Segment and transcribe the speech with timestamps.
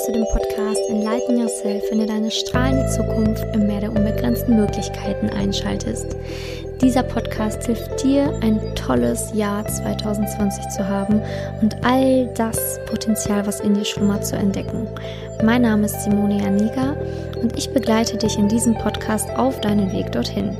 [0.00, 5.28] dass du den Podcast Enlighten Yourself, finde deine strahlende Zukunft im Meer der unbegrenzten Möglichkeiten
[5.28, 6.16] einschaltest.
[6.80, 11.20] Dieser Podcast hilft dir, ein tolles Jahr 2020 zu haben
[11.60, 14.88] und all das Potenzial, was in dir schlummert, zu entdecken.
[15.44, 16.96] Mein Name ist Simone Janiga
[17.42, 20.56] und ich begleite dich in diesem Podcast auf deinen Weg dorthin.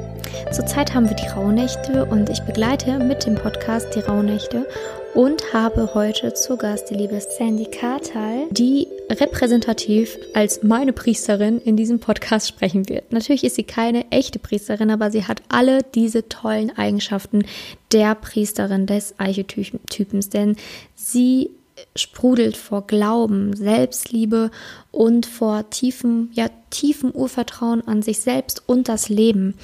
[0.51, 4.67] Zurzeit haben wir die Rauhnächte und ich begleite mit dem Podcast die Rauhnächte
[5.15, 11.77] und habe heute zu Gast die liebe Sandy Kartal, die repräsentativ als meine Priesterin in
[11.77, 13.13] diesem Podcast sprechen wird.
[13.13, 17.45] Natürlich ist sie keine echte Priesterin, aber sie hat alle diese tollen Eigenschaften
[17.93, 20.57] der Priesterin des Archetypens, denn
[20.95, 21.51] sie
[21.97, 24.51] sprudelt vor Glauben, Selbstliebe
[24.93, 29.55] und vor tiefem, ja, tiefem Urvertrauen an sich selbst und das Leben.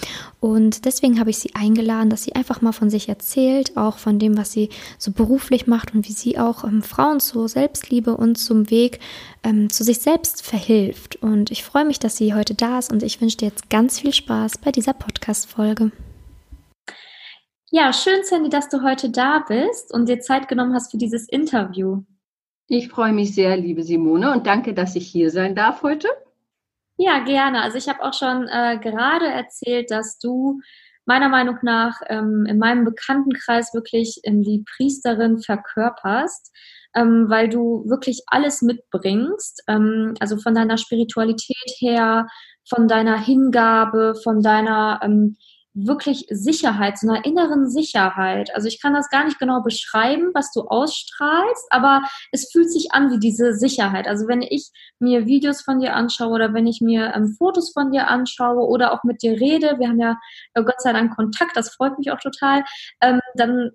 [0.40, 4.18] Und deswegen habe ich sie eingeladen, dass sie einfach mal von sich erzählt, auch von
[4.18, 8.36] dem, was sie so beruflich macht und wie sie auch ähm, Frauen zur Selbstliebe und
[8.36, 8.98] zum Weg
[9.44, 11.16] ähm, zu sich selbst verhilft.
[11.16, 14.00] Und ich freue mich, dass sie heute da ist und ich wünsche dir jetzt ganz
[14.00, 15.92] viel Spaß bei dieser Podcast-Folge.
[17.70, 21.28] Ja, schön, Sandy, dass du heute da bist und dir Zeit genommen hast für dieses
[21.28, 22.02] Interview.
[22.68, 26.08] Ich freue mich sehr, liebe Simone, und danke, dass ich hier sein darf heute.
[26.96, 27.62] Ja, gerne.
[27.62, 30.60] Also ich habe auch schon äh, gerade erzählt, dass du
[31.04, 36.52] meiner Meinung nach ähm, in meinem Bekanntenkreis wirklich ähm, die Priesterin verkörperst,
[36.96, 42.26] ähm, weil du wirklich alles mitbringst, ähm, also von deiner Spiritualität her,
[42.68, 45.36] von deiner Hingabe, von deiner ähm,
[45.76, 48.54] wirklich Sicherheit, so einer inneren Sicherheit.
[48.54, 52.92] Also ich kann das gar nicht genau beschreiben, was du ausstrahlst, aber es fühlt sich
[52.92, 54.08] an wie diese Sicherheit.
[54.08, 57.92] Also wenn ich mir Videos von dir anschaue oder wenn ich mir ähm, Fotos von
[57.92, 60.16] dir anschaue oder auch mit dir rede, wir haben ja
[60.54, 62.64] äh, Gott sei Dank Kontakt, das freut mich auch total,
[63.02, 63.70] ähm, dann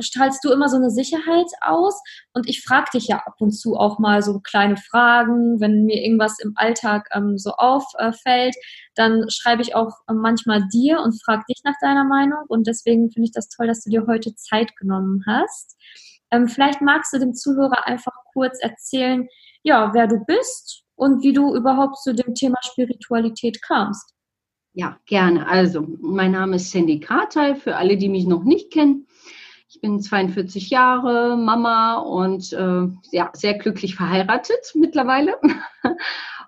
[0.00, 2.00] strahlst du immer so eine Sicherheit aus
[2.32, 6.02] und ich frage dich ja ab und zu auch mal so kleine Fragen, wenn mir
[6.02, 8.54] irgendwas im Alltag ähm, so auffällt,
[8.94, 13.10] dann schreibe ich auch ähm, manchmal dir und frage dich nach deiner Meinung und deswegen
[13.10, 15.76] finde ich das toll, dass du dir heute Zeit genommen hast.
[16.30, 19.28] Ähm, vielleicht magst du dem Zuhörer einfach kurz erzählen,
[19.62, 24.14] ja, wer du bist und wie du überhaupt zu dem Thema Spiritualität kamst.
[24.74, 25.46] Ja, gerne.
[25.46, 29.06] Also, mein Name ist Sandy Kartei, für alle, die mich noch nicht kennen.
[29.74, 35.38] Ich bin 42 Jahre, Mama und äh, ja, sehr glücklich verheiratet mittlerweile.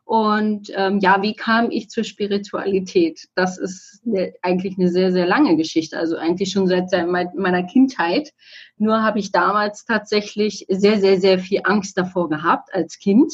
[0.06, 3.26] Und ähm, ja, wie kam ich zur Spiritualität?
[3.34, 4.02] Das ist
[4.42, 5.98] eigentlich eine sehr, sehr lange Geschichte.
[5.98, 8.30] Also eigentlich schon seit meiner Kindheit.
[8.76, 13.32] Nur habe ich damals tatsächlich sehr, sehr, sehr viel Angst davor gehabt als Kind.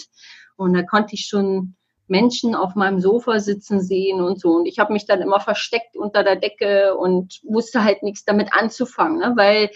[0.55, 1.75] Und da konnte ich schon
[2.11, 4.51] Menschen auf meinem Sofa sitzen sehen und so.
[4.51, 8.53] Und ich habe mich dann immer versteckt unter der Decke und wusste halt nichts damit
[8.53, 9.33] anzufangen, ne?
[9.37, 9.71] weil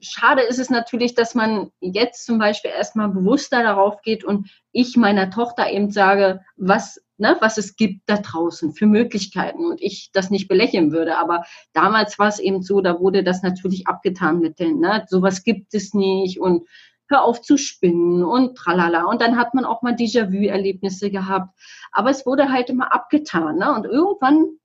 [0.00, 4.96] schade ist es natürlich, dass man jetzt zum Beispiel erstmal bewusster darauf geht und ich
[4.96, 10.10] meiner Tochter eben sage, was, ne, was es gibt da draußen für Möglichkeiten und ich
[10.12, 11.18] das nicht belächeln würde.
[11.18, 15.42] Aber damals war es eben so, da wurde das natürlich abgetan mit den, ne, sowas
[15.42, 16.66] gibt es nicht und
[17.12, 19.04] hör auf zu spinnen und tralala.
[19.04, 21.56] Und dann hat man auch mal Déjà-vu-Erlebnisse gehabt.
[21.92, 23.58] Aber es wurde halt immer abgetan.
[23.58, 23.72] Ne?
[23.72, 24.58] Und irgendwann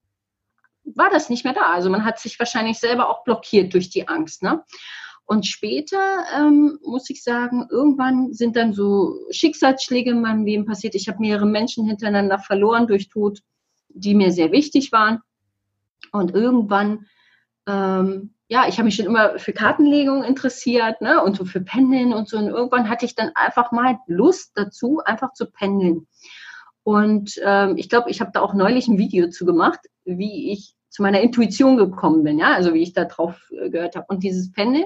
[0.84, 1.74] war das nicht mehr da.
[1.74, 4.42] Also man hat sich wahrscheinlich selber auch blockiert durch die Angst.
[4.42, 4.64] Ne?
[5.26, 10.96] Und später ähm, muss ich sagen, irgendwann sind dann so Schicksalsschläge in meinem Leben passiert.
[10.96, 13.42] Ich habe mehrere Menschen hintereinander verloren durch Tod,
[13.90, 15.20] die mir sehr wichtig waren.
[16.14, 17.08] Und irgendwann
[17.68, 22.14] ähm, ja, ich habe mich schon immer für Kartenlegung interessiert, ne, und so für Pendeln
[22.14, 22.38] und so.
[22.38, 26.08] Und irgendwann hatte ich dann einfach mal Lust dazu, einfach zu pendeln.
[26.84, 30.74] Und ähm, ich glaube, ich habe da auch neulich ein Video zu gemacht, wie ich
[30.90, 34.06] zu meiner Intuition gekommen bin, ja, also wie ich da drauf äh, gehört habe.
[34.08, 34.86] Und dieses Pendel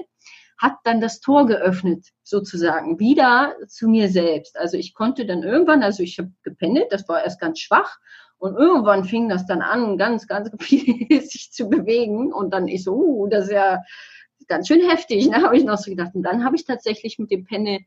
[0.58, 4.58] hat dann das Tor geöffnet, sozusagen, wieder zu mir selbst.
[4.58, 7.98] Also ich konnte dann irgendwann, also ich habe gependelt, das war erst ganz schwach
[8.42, 12.32] und irgendwann fing das dann an, ganz, ganz viel sich zu bewegen.
[12.32, 13.84] Und dann ich so, uh, das ist ja
[14.48, 15.36] ganz schön heftig, ne?
[15.44, 16.16] habe ich noch so gedacht.
[16.16, 17.82] Und dann habe ich tatsächlich mit dem Penne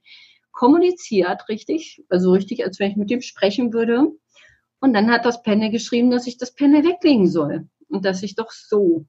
[0.53, 4.13] kommuniziert, richtig, also richtig, als wenn ich mit dem sprechen würde.
[4.79, 8.35] Und dann hat das Penne geschrieben, dass ich das Penne weglegen soll und dass ich
[8.35, 9.05] doch so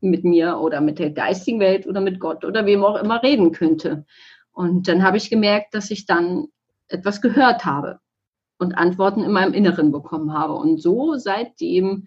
[0.00, 3.52] mit mir oder mit der geistigen Welt oder mit Gott oder wem auch immer reden
[3.52, 4.04] könnte.
[4.50, 6.48] Und dann habe ich gemerkt, dass ich dann
[6.88, 8.00] etwas gehört habe
[8.60, 10.54] und Antworten in meinem Inneren bekommen habe.
[10.54, 12.06] Und so seitdem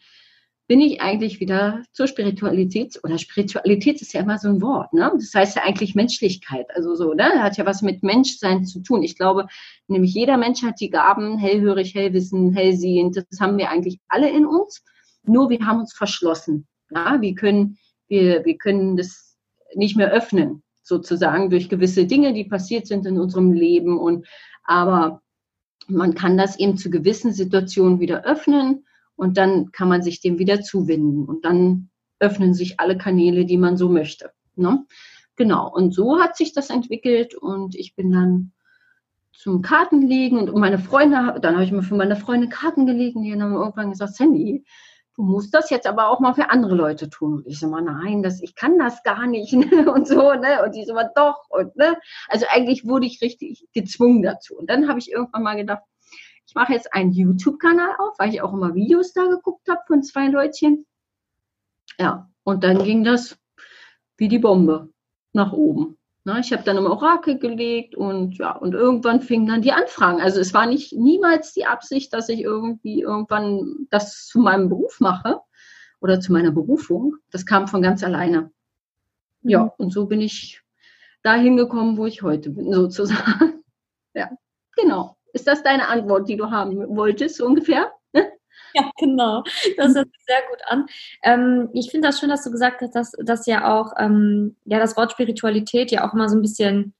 [0.67, 5.11] bin ich eigentlich wieder zur Spiritualität, oder Spiritualität ist ja immer so ein Wort, ne?
[5.13, 7.43] Das heißt ja eigentlich Menschlichkeit, also so, ne?
[7.43, 9.03] Hat ja was mit Menschsein zu tun.
[9.03, 9.47] Ich glaube,
[9.87, 14.45] nämlich jeder Mensch hat die Gaben, hellhörig, hellwissen, hellsehend, das haben wir eigentlich alle in
[14.45, 14.83] uns,
[15.25, 16.65] nur wir haben uns verschlossen.
[16.91, 17.19] Ja?
[17.19, 17.77] Wir können,
[18.07, 19.37] wir, wir können das
[19.75, 24.27] nicht mehr öffnen, sozusagen, durch gewisse Dinge, die passiert sind in unserem Leben und
[24.63, 25.22] Aber
[25.87, 28.85] man kann das eben zu gewissen Situationen wieder öffnen
[29.15, 31.89] und dann kann man sich dem wieder zuwenden und dann
[32.19, 34.31] öffnen sich alle Kanäle, die man so möchte.
[34.55, 34.85] Ne?
[35.35, 38.51] Genau, und so hat sich das entwickelt und ich bin dann
[39.31, 43.33] zum Kartenlegen und meine Freunde, dann habe ich mir für meine Freunde Karten gelegen, die
[43.33, 44.63] haben irgendwann gesagt, Sandy,
[45.15, 47.35] du musst das jetzt aber auch mal für andere Leute tun.
[47.35, 49.91] Und ich so mal, nein, das, ich kann das gar nicht ne?
[49.91, 50.63] und so, ne?
[50.63, 51.97] Und die so mal doch und ne?
[52.27, 54.55] Also eigentlich wurde ich richtig gezwungen dazu.
[54.55, 55.83] Und dann habe ich irgendwann mal gedacht,
[56.45, 60.03] ich mache jetzt einen YouTube-Kanal auf, weil ich auch immer Videos da geguckt habe von
[60.03, 60.85] zwei Leutchen.
[61.97, 63.37] Ja, und dann ging das
[64.17, 64.89] wie die Bombe
[65.31, 65.97] nach oben.
[66.25, 70.21] Na, ich habe dann im Orakel gelegt und ja, und irgendwann fingen dann die Anfragen.
[70.21, 75.01] Also es war nicht niemals die Absicht, dass ich irgendwie irgendwann das zu meinem Beruf
[75.01, 75.41] mache
[75.99, 77.17] oder zu meiner Berufung.
[77.29, 78.51] Das kam von ganz alleine.
[79.41, 79.71] Ja, mhm.
[79.77, 80.61] und so bin ich
[81.23, 83.63] dahin gekommen, wo ich heute bin, sozusagen.
[84.13, 84.31] Ja,
[84.77, 85.17] genau.
[85.33, 87.91] Ist das deine Antwort, die du haben wolltest, ungefähr?
[88.75, 89.43] Ja, genau.
[89.77, 90.85] Das hört sich sehr gut an.
[91.23, 94.79] Ähm, ich finde das schön, dass du gesagt hast, dass, dass ja auch ähm, ja,
[94.79, 96.93] das Wort Spiritualität ja auch immer so ein bisschen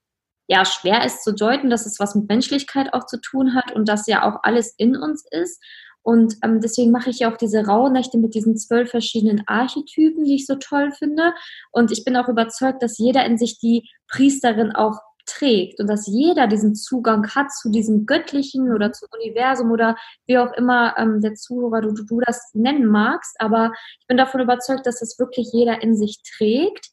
[0.48, 3.88] ja, schwer ist zu deuten, dass es was mit Menschlichkeit auch zu tun hat und
[3.88, 5.64] dass ja auch alles in uns ist.
[6.04, 10.36] Und ähm, deswegen mache ich ja auch diese Rauhnächte mit diesen zwölf verschiedenen Archetypen, die
[10.36, 11.34] ich so toll finde.
[11.72, 16.08] Und ich bin auch überzeugt, dass jeder in sich die Priesterin auch trägt und dass
[16.08, 21.22] jeder diesen Zugang hat zu diesem Göttlichen oder zum Universum oder wie auch immer ähm,
[21.22, 23.36] der Zuhörer du, du, du das nennen magst.
[23.40, 26.90] Aber ich bin davon überzeugt, dass das wirklich jeder in sich trägt.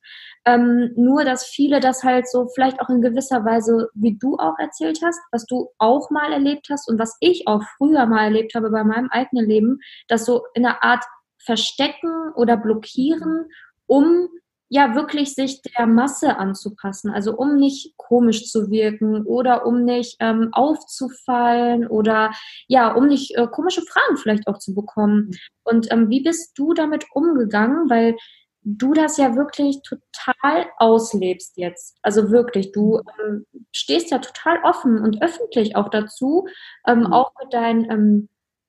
[0.47, 4.59] Ähm, nur, dass viele das halt so vielleicht auch in gewisser Weise, wie du auch
[4.59, 8.55] erzählt hast, was du auch mal erlebt hast und was ich auch früher mal erlebt
[8.55, 11.05] habe bei meinem eigenen Leben, das so in einer Art
[11.45, 13.47] verstecken oder blockieren,
[13.87, 14.29] um
[14.71, 20.17] ja wirklich sich der Masse anzupassen, also um nicht komisch zu wirken oder um nicht
[20.21, 22.31] ähm, aufzufallen oder
[22.69, 25.33] ja, um nicht äh, komische Fragen vielleicht auch zu bekommen.
[25.65, 27.91] Und ähm, wie bist du damit umgegangen?
[27.91, 28.17] Weil
[28.63, 31.99] du das ja wirklich total auslebst jetzt.
[32.03, 36.47] Also wirklich, du ähm, stehst ja total offen und öffentlich auch dazu,
[36.87, 37.13] ähm, mhm.
[37.13, 38.29] auch mit deinem ähm,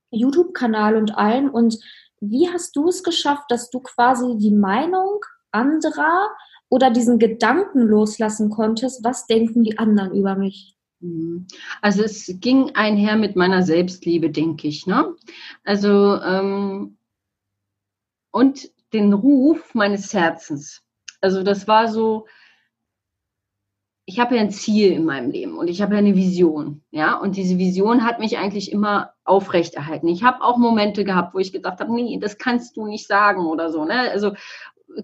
[0.10, 1.52] YouTube-Kanal und allem.
[1.52, 1.78] Und
[2.22, 5.20] wie hast du es geschafft, dass du quasi die Meinung
[5.52, 6.30] anderer
[6.70, 10.76] oder diesen Gedanken loslassen konntest, was denken die anderen über mich?
[11.02, 11.48] Mhm.
[11.82, 14.88] Also es ging einher mit meiner Selbstliebe, denke ich.
[14.88, 15.14] Ne?
[15.64, 16.98] Also ähm,
[18.32, 20.82] und den Ruf meines Herzens.
[21.22, 22.26] Also das war so,
[24.06, 27.16] ich habe ja ein Ziel in meinem Leben und ich habe ja eine Vision, ja,
[27.16, 30.08] und diese Vision hat mich eigentlich immer aufrechterhalten.
[30.08, 33.46] Ich habe auch Momente gehabt, wo ich gedacht habe, nee, das kannst du nicht sagen
[33.46, 34.12] oder so, ne?
[34.12, 34.34] Also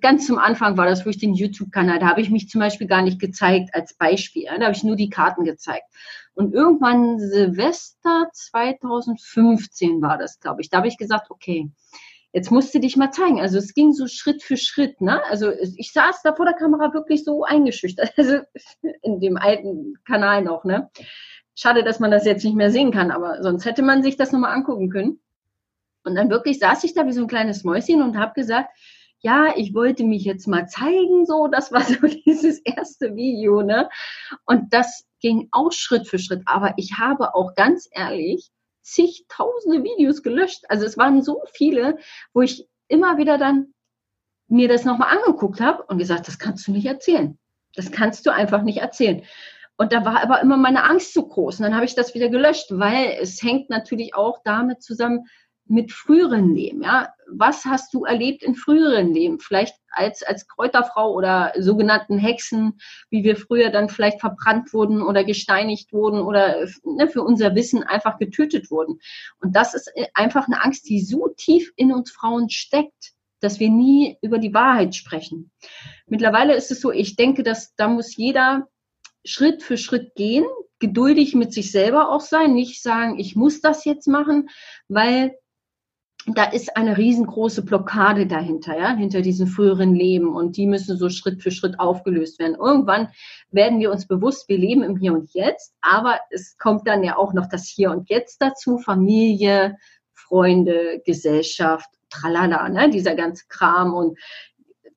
[0.02, 2.00] ganz zum Anfang war das durch den YouTube-Kanal.
[2.00, 4.46] Da habe ich mich zum Beispiel gar nicht gezeigt als Beispiel.
[4.46, 5.86] Da habe ich nur die Karten gezeigt.
[6.34, 10.70] Und irgendwann Silvester 2015 war das, glaube ich.
[10.70, 11.72] Da habe ich gesagt, okay,
[12.32, 13.40] jetzt musst du dich mal zeigen.
[13.40, 15.02] Also es ging so Schritt für Schritt.
[15.02, 15.24] Ne?
[15.30, 18.14] Also ich saß da vor der Kamera wirklich so eingeschüchtert.
[18.18, 18.40] Also
[19.02, 20.64] in dem alten Kanal noch.
[20.64, 20.90] Ne?
[21.56, 24.32] Schade, dass man das jetzt nicht mehr sehen kann, aber sonst hätte man sich das
[24.32, 25.20] nochmal angucken können.
[26.04, 28.70] Und dann wirklich saß ich da wie so ein kleines Mäuschen und habe gesagt,
[29.20, 33.90] ja, ich wollte mich jetzt mal zeigen, so, das war so dieses erste Video, ne?
[34.46, 36.44] Und das ging auch Schritt für Schritt.
[36.46, 40.64] Aber ich habe auch ganz ehrlich zigtausende Videos gelöscht.
[40.70, 41.98] Also es waren so viele,
[42.34, 43.74] wo ich immer wieder dann
[44.48, 47.38] mir das nochmal angeguckt habe und gesagt, das kannst du nicht erzählen.
[47.76, 49.24] Das kannst du einfach nicht erzählen.
[49.76, 51.60] Und da war aber immer meine Angst so groß.
[51.60, 55.26] Und dann habe ich das wieder gelöscht, weil es hängt natürlich auch damit zusammen,
[55.70, 57.14] mit früheren Leben, ja.
[57.30, 59.40] Was hast du erlebt in früheren Leben?
[59.40, 65.24] Vielleicht als, als Kräuterfrau oder sogenannten Hexen, wie wir früher dann vielleicht verbrannt wurden oder
[65.24, 69.00] gesteinigt wurden oder ne, für unser Wissen einfach getötet wurden.
[69.42, 73.70] Und das ist einfach eine Angst, die so tief in uns Frauen steckt, dass wir
[73.70, 75.52] nie über die Wahrheit sprechen.
[76.06, 78.68] Mittlerweile ist es so, ich denke, dass da muss jeder
[79.26, 80.46] Schritt für Schritt gehen,
[80.80, 84.50] geduldig mit sich selber auch sein, nicht sagen, ich muss das jetzt machen,
[84.88, 85.36] weil
[86.36, 90.36] da ist eine riesengroße Blockade dahinter, ja, hinter diesem früheren Leben.
[90.36, 92.56] Und die müssen so Schritt für Schritt aufgelöst werden.
[92.56, 93.10] Irgendwann
[93.52, 97.16] werden wir uns bewusst, wir leben im Hier und Jetzt, aber es kommt dann ja
[97.18, 99.78] auch noch das Hier und Jetzt dazu, Familie,
[100.14, 103.94] Freunde, Gesellschaft, tralala, ne, dieser ganze Kram.
[103.94, 104.18] Und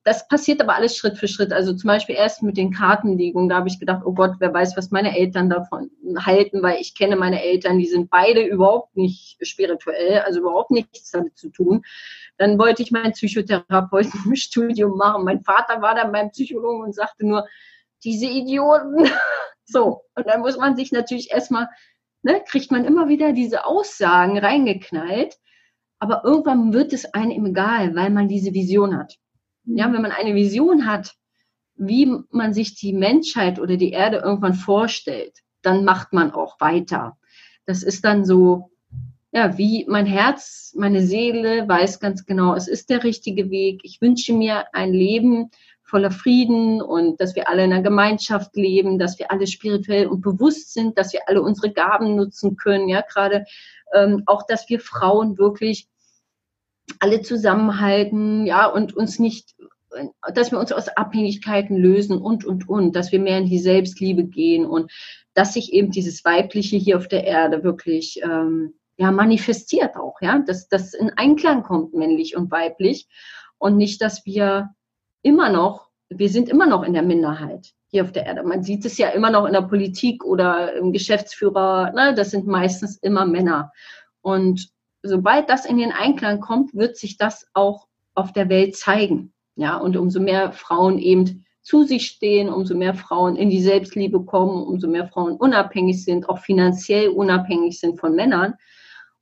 [0.03, 1.53] das passiert aber alles Schritt für Schritt.
[1.53, 4.75] Also zum Beispiel erst mit den Kartenlegungen, da habe ich gedacht, oh Gott, wer weiß,
[4.75, 9.37] was meine Eltern davon halten, weil ich kenne meine Eltern, die sind beide überhaupt nicht
[9.45, 11.83] spirituell, also überhaupt nichts damit zu tun.
[12.37, 15.23] Dann wollte ich mein Psychotherapeuten im Studium machen.
[15.23, 17.47] Mein Vater war dann beim Psychologen und sagte nur,
[18.03, 19.09] diese Idioten.
[19.63, 21.69] So, und dann muss man sich natürlich erstmal
[22.23, 25.37] ne, kriegt man immer wieder diese Aussagen reingeknallt.
[25.99, 29.17] Aber irgendwann wird es einem egal, weil man diese Vision hat.
[29.75, 29.93] Ja, mhm.
[29.93, 31.13] wenn man eine Vision hat,
[31.75, 37.17] wie man sich die Menschheit oder die Erde irgendwann vorstellt, dann macht man auch weiter.
[37.65, 38.71] Das ist dann so,
[39.31, 43.81] ja, wie mein Herz, meine Seele weiß ganz genau, es ist der richtige Weg.
[43.83, 45.49] Ich wünsche mir ein Leben
[45.83, 50.21] voller Frieden und dass wir alle in einer Gemeinschaft leben, dass wir alle spirituell und
[50.21, 53.45] bewusst sind, dass wir alle unsere Gaben nutzen können, ja, gerade
[53.93, 55.87] ähm, auch, dass wir Frauen wirklich
[56.99, 59.55] alle zusammenhalten, ja, und uns nicht
[60.33, 64.23] dass wir uns aus Abhängigkeiten lösen und, und, und, dass wir mehr in die Selbstliebe
[64.23, 64.91] gehen und
[65.33, 70.39] dass sich eben dieses Weibliche hier auf der Erde wirklich ähm, ja, manifestiert auch, ja,
[70.39, 73.07] dass das in Einklang kommt, männlich und weiblich
[73.57, 74.69] und nicht, dass wir
[75.21, 78.43] immer noch, wir sind immer noch in der Minderheit hier auf der Erde.
[78.43, 82.47] Man sieht es ja immer noch in der Politik oder im Geschäftsführer, ne, das sind
[82.47, 83.71] meistens immer Männer.
[84.21, 84.69] Und
[85.03, 89.33] sobald das in den Einklang kommt, wird sich das auch auf der Welt zeigen.
[89.55, 94.23] Ja, und umso mehr Frauen eben zu sich stehen, umso mehr Frauen in die Selbstliebe
[94.23, 98.55] kommen, umso mehr Frauen unabhängig sind, auch finanziell unabhängig sind von Männern,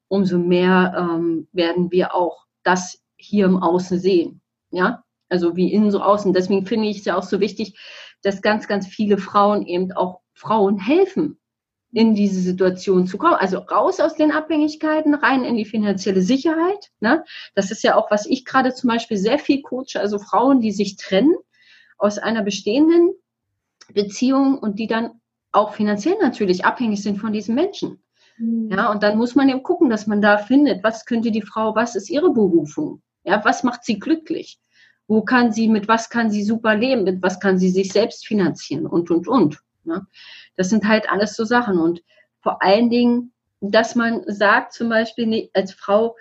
[0.07, 4.41] umso mehr ähm, werden wir auch das hier im Außen sehen.
[4.71, 6.33] Ja, also wie innen so außen.
[6.33, 7.77] Deswegen finde ich es ja auch so wichtig,
[8.21, 11.38] dass ganz, ganz viele Frauen eben auch Frauen helfen,
[11.91, 13.35] in diese Situation zu kommen.
[13.35, 16.91] Also raus aus den Abhängigkeiten, rein in die finanzielle Sicherheit.
[16.99, 17.23] Ne?
[17.55, 20.71] Das ist ja auch, was ich gerade zum Beispiel sehr viel coache, also Frauen, die
[20.71, 21.35] sich trennen
[21.97, 23.11] aus einer bestehenden
[23.93, 25.19] Beziehung und die dann
[25.51, 28.03] auch finanziell natürlich abhängig sind von diesen Menschen.
[28.37, 28.69] Mhm.
[28.71, 31.75] Ja, und dann muss man eben gucken, dass man da findet, was könnte die Frau,
[31.75, 33.01] was ist ihre Berufung?
[33.23, 34.59] Ja, was macht sie glücklich?
[35.07, 37.03] Wo kann sie, mit was kann sie super leben?
[37.03, 38.85] Mit was kann sie sich selbst finanzieren?
[38.85, 39.59] Und, und, und.
[39.83, 40.05] Ne?
[40.59, 41.79] Das sind halt alles so Sachen.
[41.79, 42.03] Und
[42.41, 46.17] vor allen Dingen, dass man sagt, zum Beispiel als Frau,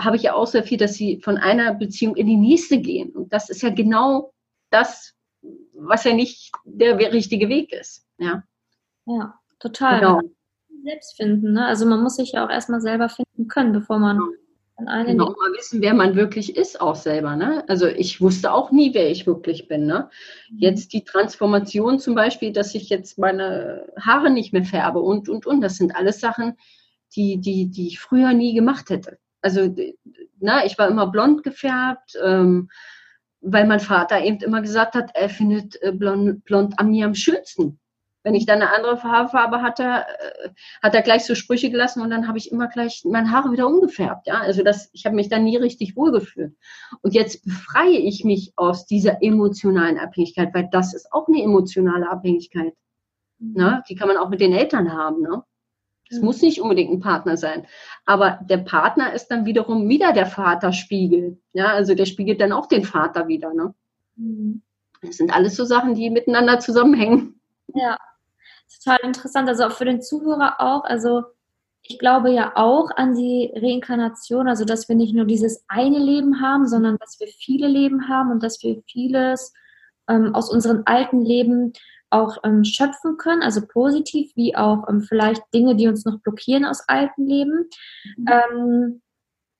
[0.00, 3.10] habe ich ja auch sehr viel, dass sie von einer Beziehung in die nächste gehen.
[3.10, 4.32] Und das ist ja genau
[4.70, 5.14] das,
[5.74, 8.04] was ja nicht der richtige Weg ist.
[8.18, 8.42] Ja,
[9.06, 10.00] ja total.
[10.00, 10.20] Genau.
[10.84, 11.52] Selbst finden.
[11.52, 11.64] Ne?
[11.64, 14.32] Also man muss sich ja auch erstmal selber finden können, bevor man genau
[14.86, 17.34] eine genau, mal wissen, wer man wirklich ist auch selber.
[17.34, 17.64] Ne?
[17.68, 19.86] Also ich wusste auch nie, wer ich wirklich bin.
[19.86, 20.08] Ne?
[20.50, 20.58] Mhm.
[20.58, 25.46] Jetzt die Transformation zum Beispiel, dass ich jetzt meine Haare nicht mehr färbe und, und,
[25.46, 25.60] und.
[25.60, 26.56] Das sind alles Sachen,
[27.16, 29.18] die, die, die ich früher nie gemacht hätte.
[29.40, 29.74] Also
[30.38, 32.68] na, ich war immer blond gefärbt, ähm,
[33.40, 37.14] weil mein Vater eben immer gesagt hat, er findet äh, blond, blond an mir am
[37.14, 37.80] schönsten.
[38.24, 40.48] Wenn ich dann eine andere Haarfarbe hatte, äh,
[40.82, 43.66] hat er gleich so Sprüche gelassen und dann habe ich immer gleich meine Haare wieder
[43.66, 44.26] umgefärbt.
[44.26, 46.56] Ja, also das, ich habe mich dann nie richtig wohlgefühlt.
[47.02, 52.08] Und jetzt befreie ich mich aus dieser emotionalen Abhängigkeit, weil das ist auch eine emotionale
[52.10, 52.74] Abhängigkeit.
[53.38, 53.82] Ne?
[53.88, 55.22] Die kann man auch mit den Eltern haben.
[55.22, 55.44] Ne?
[56.10, 57.66] Es muss nicht unbedingt ein Partner sein.
[58.04, 61.40] Aber der Partner ist dann wiederum wieder der Vaterspiegel.
[61.52, 63.52] Ja, also der spiegelt dann auch den Vater wieder.
[63.52, 63.74] Ne?
[64.16, 64.62] Mhm.
[65.02, 67.37] Das sind alles so Sachen, die miteinander zusammenhängen.
[67.74, 67.98] Ja,
[68.82, 69.48] total interessant.
[69.48, 70.84] Also auch für den Zuhörer auch.
[70.84, 71.24] Also
[71.82, 76.40] ich glaube ja auch an die Reinkarnation, also dass wir nicht nur dieses eine Leben
[76.40, 79.52] haben, sondern dass wir viele Leben haben und dass wir vieles
[80.08, 81.72] ähm, aus unseren alten Leben
[82.10, 86.64] auch ähm, schöpfen können, also positiv, wie auch ähm, vielleicht Dinge, die uns noch blockieren
[86.64, 87.68] aus alten Leben.
[88.16, 89.02] Mhm.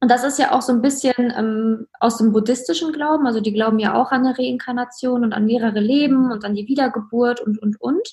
[0.00, 3.52] Und das ist ja auch so ein bisschen ähm, aus dem buddhistischen Glauben, also die
[3.52, 7.60] glauben ja auch an eine Reinkarnation und an mehrere Leben und an die Wiedergeburt und,
[7.60, 8.08] und, und.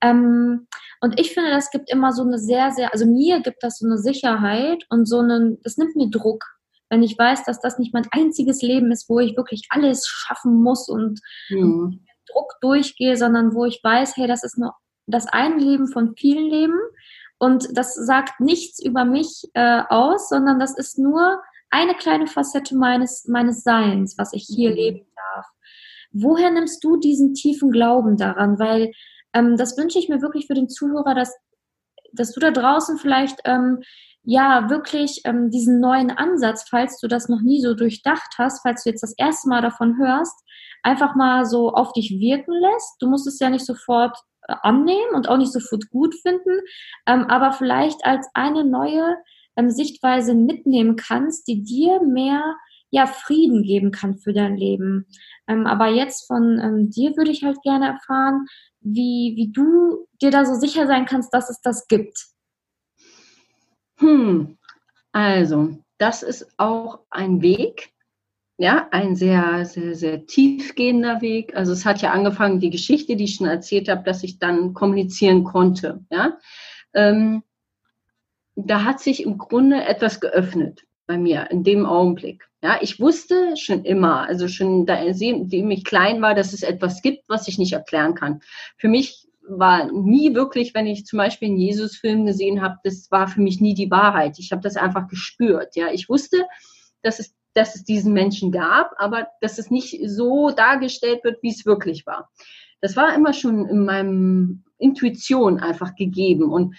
[0.00, 0.66] Ähm,
[1.00, 3.86] und ich finde, das gibt immer so eine sehr, sehr, also mir gibt das so
[3.86, 6.44] eine Sicherheit und so einen, das nimmt mir Druck,
[6.88, 10.54] wenn ich weiß, dass das nicht mein einziges Leben ist, wo ich wirklich alles schaffen
[10.62, 11.20] muss und
[11.50, 12.04] mhm.
[12.32, 14.74] Druck durchgehe, sondern wo ich weiß, hey, das ist nur
[15.06, 16.78] das eine Leben von vielen Leben
[17.38, 21.40] und das sagt nichts über mich äh, aus, sondern das ist nur
[21.70, 24.76] eine kleine Facette meines, meines Seins, was ich hier mhm.
[24.76, 25.46] leben darf.
[26.12, 28.58] Woher nimmst du diesen tiefen Glauben daran?
[28.58, 28.92] Weil
[29.34, 31.36] ähm, das wünsche ich mir wirklich für den Zuhörer, dass,
[32.12, 33.80] dass du da draußen vielleicht ähm,
[34.22, 38.84] ja wirklich ähm, diesen neuen Ansatz, falls du das noch nie so durchdacht hast, falls
[38.84, 40.34] du jetzt das erste Mal davon hörst,
[40.82, 42.96] einfach mal so auf dich wirken lässt.
[43.00, 44.18] Du musst es ja nicht sofort
[44.48, 46.60] annehmen und auch nicht sofort gut finden,
[47.06, 49.16] ähm, aber vielleicht als eine neue
[49.56, 52.56] ähm, Sichtweise mitnehmen kannst, die dir mehr
[52.90, 55.06] ja Frieden geben kann für dein Leben.
[55.46, 58.46] Ähm, aber jetzt von ähm, dir würde ich halt gerne erfahren,
[58.80, 62.28] wie, wie du dir da so sicher sein kannst, dass es das gibt.
[63.98, 64.56] Hm,
[65.12, 67.90] also, das ist auch ein Weg,
[68.58, 71.56] ja, ein sehr, sehr, sehr tiefgehender Weg.
[71.56, 74.74] Also es hat ja angefangen, die Geschichte, die ich schon erzählt habe, dass ich dann
[74.74, 76.38] kommunizieren konnte, ja.
[76.92, 77.42] Ähm,
[78.56, 82.48] da hat sich im Grunde etwas geöffnet bei mir in dem Augenblick.
[82.60, 87.00] Ja, ich wusste schon immer, also schon da, indem ich klein war, dass es etwas
[87.02, 88.40] gibt, was ich nicht erklären kann.
[88.76, 93.28] Für mich war nie wirklich, wenn ich zum Beispiel einen Jesus-Film gesehen habe, das war
[93.28, 94.40] für mich nie die Wahrheit.
[94.40, 95.76] Ich habe das einfach gespürt.
[95.76, 96.44] Ja, ich wusste,
[97.02, 101.50] dass es, dass es diesen Menschen gab, aber dass es nicht so dargestellt wird, wie
[101.50, 102.30] es wirklich war.
[102.80, 106.52] Das war immer schon in meinem Intuition einfach gegeben.
[106.52, 106.76] Und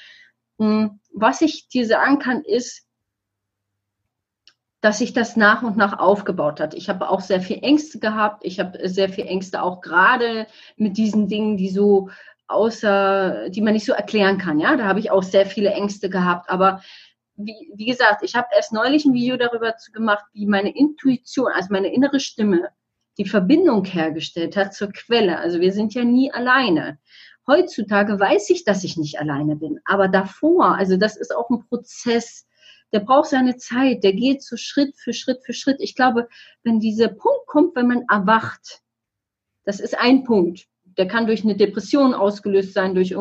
[0.58, 2.88] mh, hm, was ich dir sagen kann, ist,
[4.82, 6.74] dass sich das nach und nach aufgebaut hat.
[6.74, 8.46] Ich habe auch sehr viel Ängste gehabt.
[8.46, 10.48] Ich habe sehr viel Ängste auch gerade
[10.78, 12.10] mit diesen Dingen, die so
[12.48, 14.60] außer, die man nicht so erklären kann.
[14.60, 16.50] Ja, da habe ich auch sehr viele Ängste gehabt.
[16.50, 16.82] Aber
[17.40, 21.70] wie, wie gesagt, ich habe erst neulich ein Video darüber gemacht, wie meine Intuition, also
[21.72, 22.70] meine innere Stimme,
[23.18, 25.40] die Verbindung hergestellt hat zur Quelle.
[25.40, 27.00] Also wir sind ja nie alleine.
[27.48, 29.80] Heutzutage weiß ich, dass ich nicht alleine bin.
[29.86, 32.46] Aber davor, also das ist auch ein Prozess,
[32.92, 35.78] der braucht seine Zeit, der geht so Schritt für Schritt für Schritt.
[35.80, 36.28] Ich glaube,
[36.64, 38.82] wenn dieser Punkt kommt, wenn man erwacht,
[39.64, 40.68] das ist ein Punkt.
[40.98, 43.16] Der kann durch eine Depression ausgelöst sein, durch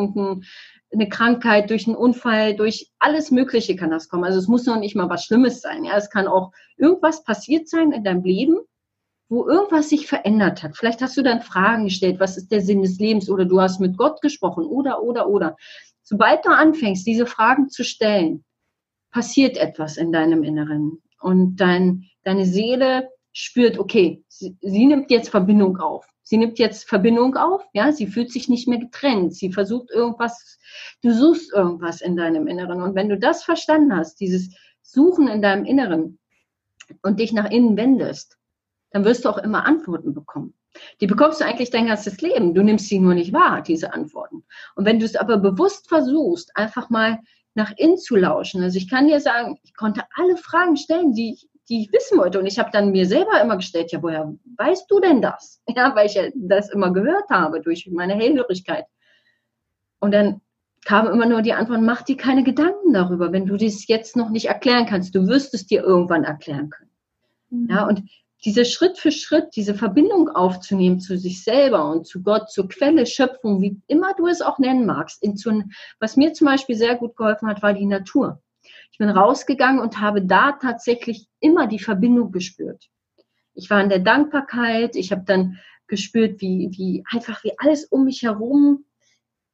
[0.91, 4.25] irgendeine Krankheit, durch einen Unfall, durch alles Mögliche kann das kommen.
[4.25, 5.85] Also es muss noch nicht mal was Schlimmes sein.
[5.85, 8.59] Ja, es kann auch irgendwas passiert sein in deinem Leben,
[9.29, 10.77] wo irgendwas sich verändert hat.
[10.77, 13.81] Vielleicht hast du dann Fragen gestellt, was ist der Sinn des Lebens oder du hast
[13.81, 15.57] mit Gott gesprochen oder, oder, oder.
[16.03, 18.45] Sobald du anfängst, diese Fragen zu stellen,
[19.11, 25.31] passiert etwas in deinem Inneren und dein, deine Seele spürt, okay, sie, sie nimmt jetzt
[25.31, 26.07] Verbindung auf.
[26.23, 29.35] Sie nimmt jetzt Verbindung auf, ja, sie fühlt sich nicht mehr getrennt.
[29.35, 30.59] Sie versucht irgendwas,
[31.03, 32.83] du suchst irgendwas in deinem Inneren.
[32.83, 36.19] Und wenn du das verstanden hast, dieses Suchen in deinem Inneren
[37.03, 38.37] und dich nach innen wendest,
[38.91, 40.55] dann wirst du auch immer Antworten bekommen.
[41.01, 42.55] Die bekommst du eigentlich dein ganzes Leben.
[42.55, 44.45] Du nimmst sie nur nicht wahr, diese Antworten.
[44.75, 47.21] Und wenn du es aber bewusst versuchst, einfach mal
[47.55, 48.63] nach innen zu lauschen.
[48.63, 52.19] Also ich kann dir sagen, ich konnte alle Fragen stellen, die ich, die ich wissen
[52.19, 52.39] wollte.
[52.39, 55.63] Und ich habe dann mir selber immer gestellt, ja, woher weißt du denn das?
[55.77, 58.87] Ja, weil ich ja das immer gehört habe durch meine Hellhörigkeit.
[60.01, 60.41] Und dann
[60.85, 64.31] kam immer nur die Antwort, mach dir keine Gedanken darüber, wenn du das jetzt noch
[64.31, 65.15] nicht erklären kannst.
[65.15, 66.91] Du wirst es dir irgendwann erklären können.
[67.51, 67.69] Mhm.
[67.71, 68.03] Ja, und
[68.45, 73.05] diese Schritt für Schritt, diese Verbindung aufzunehmen zu sich selber und zu Gott, zur Quelle,
[73.05, 75.23] Schöpfung, wie immer du es auch nennen magst.
[75.23, 75.65] In zu,
[75.99, 78.41] was mir zum Beispiel sehr gut geholfen hat, war die Natur.
[78.91, 82.85] Ich bin rausgegangen und habe da tatsächlich immer die Verbindung gespürt.
[83.55, 88.05] Ich war in der Dankbarkeit, ich habe dann gespürt, wie, wie einfach wie alles um
[88.05, 88.85] mich herum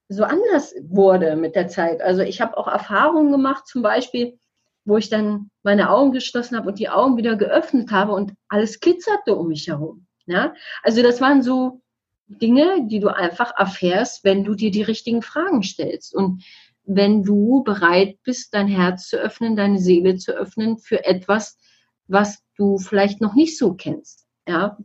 [0.08, 2.02] so anders wurde mit der Zeit.
[2.02, 4.38] Also ich habe auch Erfahrungen gemacht, zum Beispiel,
[4.84, 8.80] wo ich dann meine Augen geschlossen habe und die Augen wieder geöffnet habe und alles
[8.80, 10.06] glitzerte um mich herum.
[10.26, 10.54] Ja?
[10.82, 11.80] Also das waren so
[12.26, 16.42] Dinge, die du einfach erfährst, wenn du dir die richtigen Fragen stellst und
[16.84, 21.58] wenn du bereit bist, dein Herz zu öffnen, deine Seele zu öffnen für etwas,
[22.06, 24.26] was du vielleicht noch nicht so kennst.
[24.46, 24.78] Ja.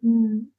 [0.00, 0.52] Mhm.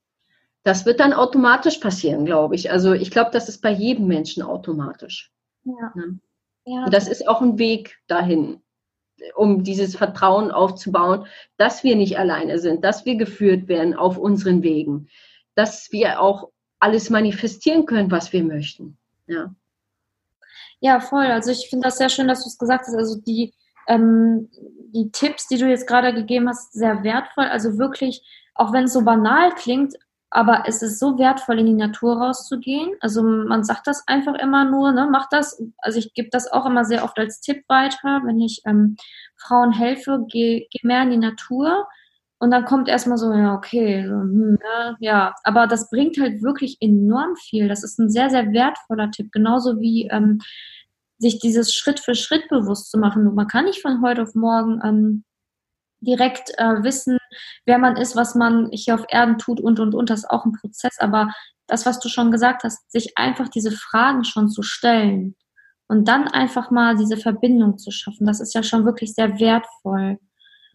[0.63, 2.71] Das wird dann automatisch passieren, glaube ich.
[2.71, 5.31] Also ich glaube, das ist bei jedem Menschen automatisch.
[5.63, 5.93] Ja.
[6.65, 6.85] ja.
[6.85, 8.61] Und das ist auch ein Weg dahin
[9.35, 11.25] um dieses Vertrauen aufzubauen,
[11.57, 15.09] dass wir nicht alleine sind, dass wir geführt werden auf unseren Wegen,
[15.55, 18.97] dass wir auch alles manifestieren können, was wir möchten.
[19.27, 19.53] Ja,
[20.79, 21.25] ja voll.
[21.25, 22.95] Also ich finde das sehr schön, dass du es gesagt hast.
[22.95, 23.53] Also die,
[23.87, 24.49] ähm,
[24.93, 27.45] die Tipps, die du jetzt gerade gegeben hast, sehr wertvoll.
[27.45, 28.21] Also wirklich,
[28.55, 29.95] auch wenn es so banal klingt,
[30.31, 32.91] aber es ist so wertvoll, in die Natur rauszugehen.
[33.01, 35.61] Also man sagt das einfach immer nur, ne, mach das.
[35.79, 38.95] Also ich gebe das auch immer sehr oft als Tipp weiter, wenn ich ähm,
[39.37, 41.87] Frauen helfe, geh, geh mehr in die Natur.
[42.39, 46.41] Und dann kommt erstmal so, ja, okay, so, hm, ja, ja, aber das bringt halt
[46.41, 47.67] wirklich enorm viel.
[47.67, 49.31] Das ist ein sehr, sehr wertvoller Tipp.
[49.31, 50.39] Genauso wie ähm,
[51.17, 53.35] sich dieses Schritt für Schritt bewusst zu machen.
[53.35, 55.23] Man kann nicht von heute auf morgen ähm,
[56.01, 57.17] direkt äh, wissen,
[57.65, 60.09] wer man ist, was man hier auf Erden tut und, und, und.
[60.09, 60.97] Das ist auch ein Prozess.
[60.99, 61.29] Aber
[61.67, 65.35] das, was du schon gesagt hast, sich einfach diese Fragen schon zu stellen
[65.87, 70.19] und dann einfach mal diese Verbindung zu schaffen, das ist ja schon wirklich sehr wertvoll.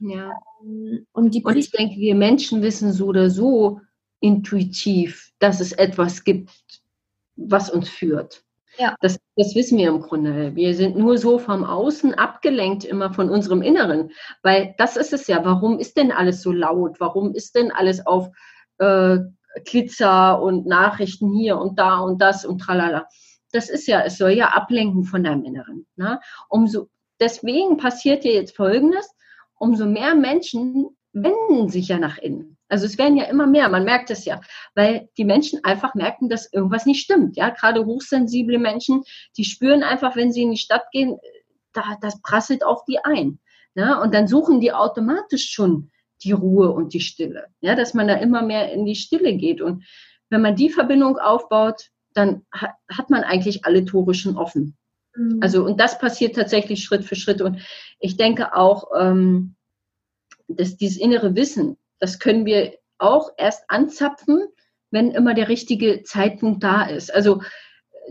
[0.08, 0.30] Ja.
[0.62, 3.80] Ähm, und, und ich denke, wir Menschen wissen so oder so
[4.20, 6.50] intuitiv, dass es etwas gibt,
[7.36, 8.44] was uns führt.
[8.78, 8.96] Ja.
[9.00, 10.54] Das, das wissen wir im Grunde.
[10.56, 14.10] Wir sind nur so vom Außen abgelenkt immer von unserem Inneren.
[14.42, 15.44] Weil das ist es ja.
[15.44, 16.98] Warum ist denn alles so laut?
[17.00, 18.30] Warum ist denn alles auf
[18.78, 19.18] äh,
[19.64, 23.06] Glitzer und Nachrichten hier und da und das und tralala?
[23.52, 25.86] Das ist ja, es soll ja ablenken von deinem Inneren.
[25.94, 26.18] Ne?
[26.48, 26.88] Umso,
[27.20, 29.14] deswegen passiert dir jetzt Folgendes.
[29.64, 32.58] Umso mehr Menschen wenden sich ja nach innen.
[32.68, 34.42] Also es werden ja immer mehr, man merkt es ja,
[34.74, 37.38] weil die Menschen einfach merken, dass irgendwas nicht stimmt.
[37.38, 39.04] Ja, gerade hochsensible Menschen,
[39.38, 41.16] die spüren einfach, wenn sie in die Stadt gehen,
[41.72, 43.38] da, das prasselt auf die ein.
[43.74, 45.90] Ja, und dann suchen die automatisch schon
[46.22, 47.46] die Ruhe und die Stille.
[47.62, 49.62] Ja, dass man da immer mehr in die Stille geht.
[49.62, 49.82] Und
[50.28, 54.76] wenn man die Verbindung aufbaut, dann hat, hat man eigentlich alle Tore schon offen.
[55.16, 55.40] Mhm.
[55.42, 57.42] Also, und das passiert tatsächlich Schritt für Schritt.
[57.42, 57.60] Und
[57.98, 59.54] ich denke auch, ähm,
[60.48, 64.46] dass dieses innere Wissen, das können wir auch erst anzapfen,
[64.90, 67.12] wenn immer der richtige Zeitpunkt da ist.
[67.12, 67.42] Also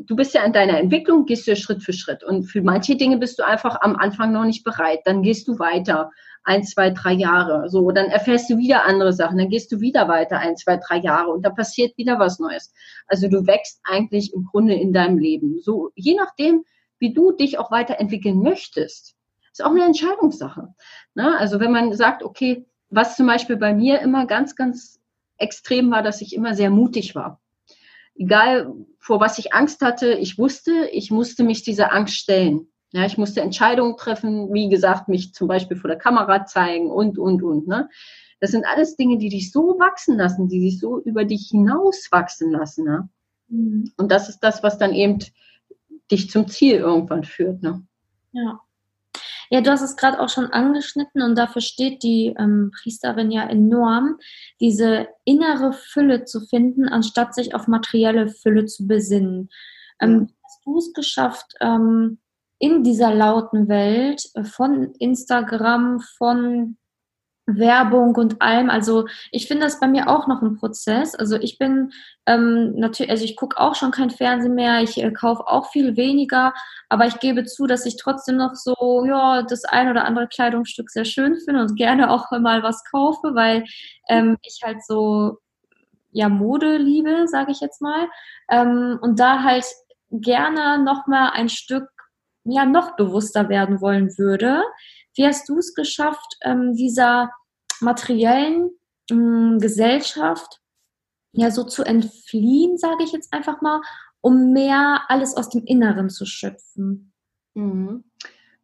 [0.05, 2.23] du bist ja in deiner Entwicklung, gehst du Schritt für Schritt.
[2.23, 5.01] Und für manche Dinge bist du einfach am Anfang noch nicht bereit.
[5.05, 6.11] Dann gehst du weiter,
[6.43, 7.69] ein, zwei, drei Jahre.
[7.69, 9.37] So, dann erfährst du wieder andere Sachen.
[9.37, 11.31] Dann gehst du wieder weiter, ein, zwei, drei Jahre.
[11.31, 12.73] Und dann passiert wieder was Neues.
[13.07, 15.59] Also du wächst eigentlich im Grunde in deinem Leben.
[15.61, 16.65] So, je nachdem,
[17.03, 19.17] wie du dich auch weiterentwickeln möchtest.
[19.51, 20.69] Ist auch eine Entscheidungssache.
[21.15, 21.37] Ne?
[21.37, 25.01] Also wenn man sagt, okay, was zum Beispiel bei mir immer ganz, ganz
[25.37, 27.41] extrem war, dass ich immer sehr mutig war.
[28.15, 32.69] Egal, vor was ich Angst hatte, ich wusste, ich musste mich dieser Angst stellen.
[32.93, 37.17] Ja, ich musste Entscheidungen treffen, wie gesagt, mich zum Beispiel vor der Kamera zeigen und,
[37.17, 37.67] und, und.
[37.67, 37.89] Ne?
[38.39, 42.07] Das sind alles Dinge, die dich so wachsen lassen, die dich so über dich hinaus
[42.11, 42.85] wachsen lassen.
[42.85, 43.09] Ne?
[43.49, 43.91] Mhm.
[43.97, 45.19] Und das ist das, was dann eben
[46.11, 47.61] dich zum Ziel irgendwann führt.
[47.61, 47.85] Ne?
[48.31, 48.59] Ja.
[49.49, 53.43] Ja, du hast es gerade auch schon angeschnitten und dafür steht die ähm, Priesterin ja
[53.43, 54.17] enorm,
[54.59, 59.49] diese innere Fülle zu finden, anstatt sich auf materielle Fülle zu besinnen.
[59.99, 62.17] Ähm, hast du es geschafft, ähm,
[62.57, 66.77] in dieser lauten Welt äh, von Instagram, von
[67.45, 68.69] Werbung und allem.
[68.69, 71.13] Also ich finde das bei mir auch noch ein Prozess.
[71.13, 71.91] Also ich bin
[72.25, 75.97] ähm, natürlich, also ich gucke auch schon kein Fernsehen mehr, ich äh, kaufe auch viel
[75.97, 76.53] weniger,
[76.89, 80.89] aber ich gebe zu, dass ich trotzdem noch so, ja, das ein oder andere Kleidungsstück
[80.89, 83.65] sehr schön finde und gerne auch mal was kaufe, weil
[84.07, 85.39] ähm, ich halt so
[86.11, 88.07] ja Mode liebe, sage ich jetzt mal.
[88.49, 89.65] Ähm, und da halt
[90.11, 91.89] gerne noch mal ein Stück
[92.45, 94.63] ja noch bewusster werden wollen würde.
[95.15, 97.31] Wie hast du es geschafft, ähm, dieser
[97.81, 98.71] materiellen
[99.09, 100.61] ähm, Gesellschaft
[101.33, 103.81] ja so zu entfliehen, sage ich jetzt einfach mal,
[104.21, 107.13] um mehr alles aus dem Inneren zu schöpfen?
[107.55, 108.03] Mhm.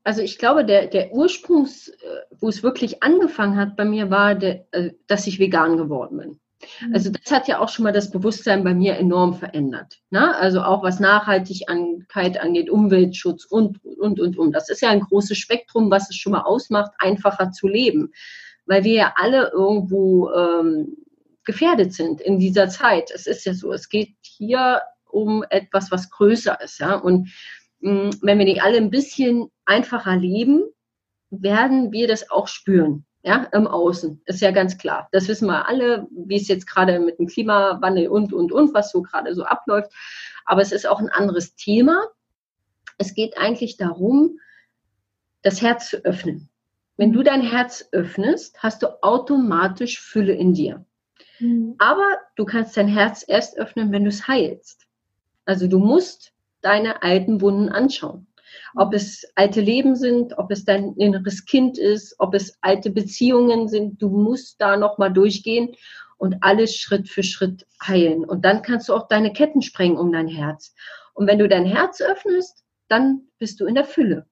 [0.03, 4.35] Also ich glaube, der, der Ursprung, äh, wo es wirklich angefangen hat bei mir, war,
[4.35, 6.39] der, äh, dass ich vegan geworden bin.
[6.93, 9.99] Also das hat ja auch schon mal das Bewusstsein bei mir enorm verändert.
[10.09, 10.35] Ne?
[10.35, 14.51] Also auch was Nachhaltigkeit angeht, Umweltschutz und, und, und, und.
[14.51, 18.11] Das ist ja ein großes Spektrum, was es schon mal ausmacht, einfacher zu leben.
[18.65, 20.97] Weil wir ja alle irgendwo ähm,
[21.43, 23.09] gefährdet sind in dieser Zeit.
[23.11, 26.79] Es ist ja so, es geht hier um etwas, was größer ist.
[26.79, 26.95] Ja?
[26.95, 27.29] Und
[27.79, 30.63] mh, mm, wenn wir nicht alle ein bisschen einfacher leben,
[31.31, 34.21] werden wir das auch spüren ja, im Außen.
[34.25, 35.09] Ist ja ganz klar.
[35.11, 38.91] Das wissen wir alle, wie es jetzt gerade mit dem Klimawandel und, und, und, was
[38.91, 39.91] so gerade so abläuft.
[40.45, 42.07] Aber es ist auch ein anderes Thema.
[42.97, 44.39] Es geht eigentlich darum,
[45.41, 46.49] das Herz zu öffnen.
[46.97, 50.85] Wenn du dein Herz öffnest, hast du automatisch Fülle in dir.
[51.39, 51.75] Mhm.
[51.77, 52.05] Aber
[52.35, 54.85] du kannst dein Herz erst öffnen, wenn du es heilst.
[55.45, 58.27] Also du musst deine alten Wunden anschauen.
[58.75, 63.67] Ob es alte Leben sind, ob es dein inneres Kind ist, ob es alte Beziehungen
[63.67, 64.01] sind.
[64.01, 65.75] Du musst da nochmal durchgehen
[66.17, 68.25] und alles Schritt für Schritt heilen.
[68.25, 70.73] Und dann kannst du auch deine Ketten sprengen um dein Herz.
[71.13, 74.25] Und wenn du dein Herz öffnest, dann bist du in der Fülle.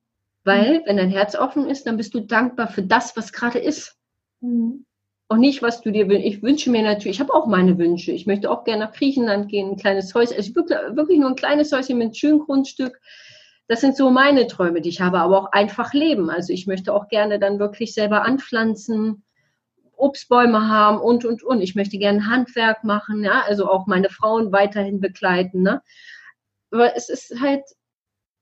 [0.44, 0.82] Weil, mhm.
[0.86, 3.98] wenn dein Herz offen ist, dann bist du dankbar für das, was gerade ist.
[4.42, 4.86] Mhm.
[5.30, 6.26] Und nicht, was du dir wünschst.
[6.26, 8.14] Ich wünsche mir natürlich, ich habe auch meine Wünsche.
[8.14, 10.38] Ich möchte auch gerne nach Griechenland gehen, ein kleines Häuschen.
[10.38, 13.00] Also wirklich, wirklich nur ein kleines Häuschen mit einem schönen Grundstück
[13.68, 16.30] das sind so meine Träume, die ich habe, aber auch einfach leben.
[16.30, 19.24] Also ich möchte auch gerne dann wirklich selber anpflanzen,
[19.98, 21.62] Obstbäume haben und, und, und.
[21.62, 25.82] Ich möchte gerne Handwerk machen, ja, also auch meine Frauen weiterhin begleiten, ne.
[26.72, 27.64] Aber es ist halt,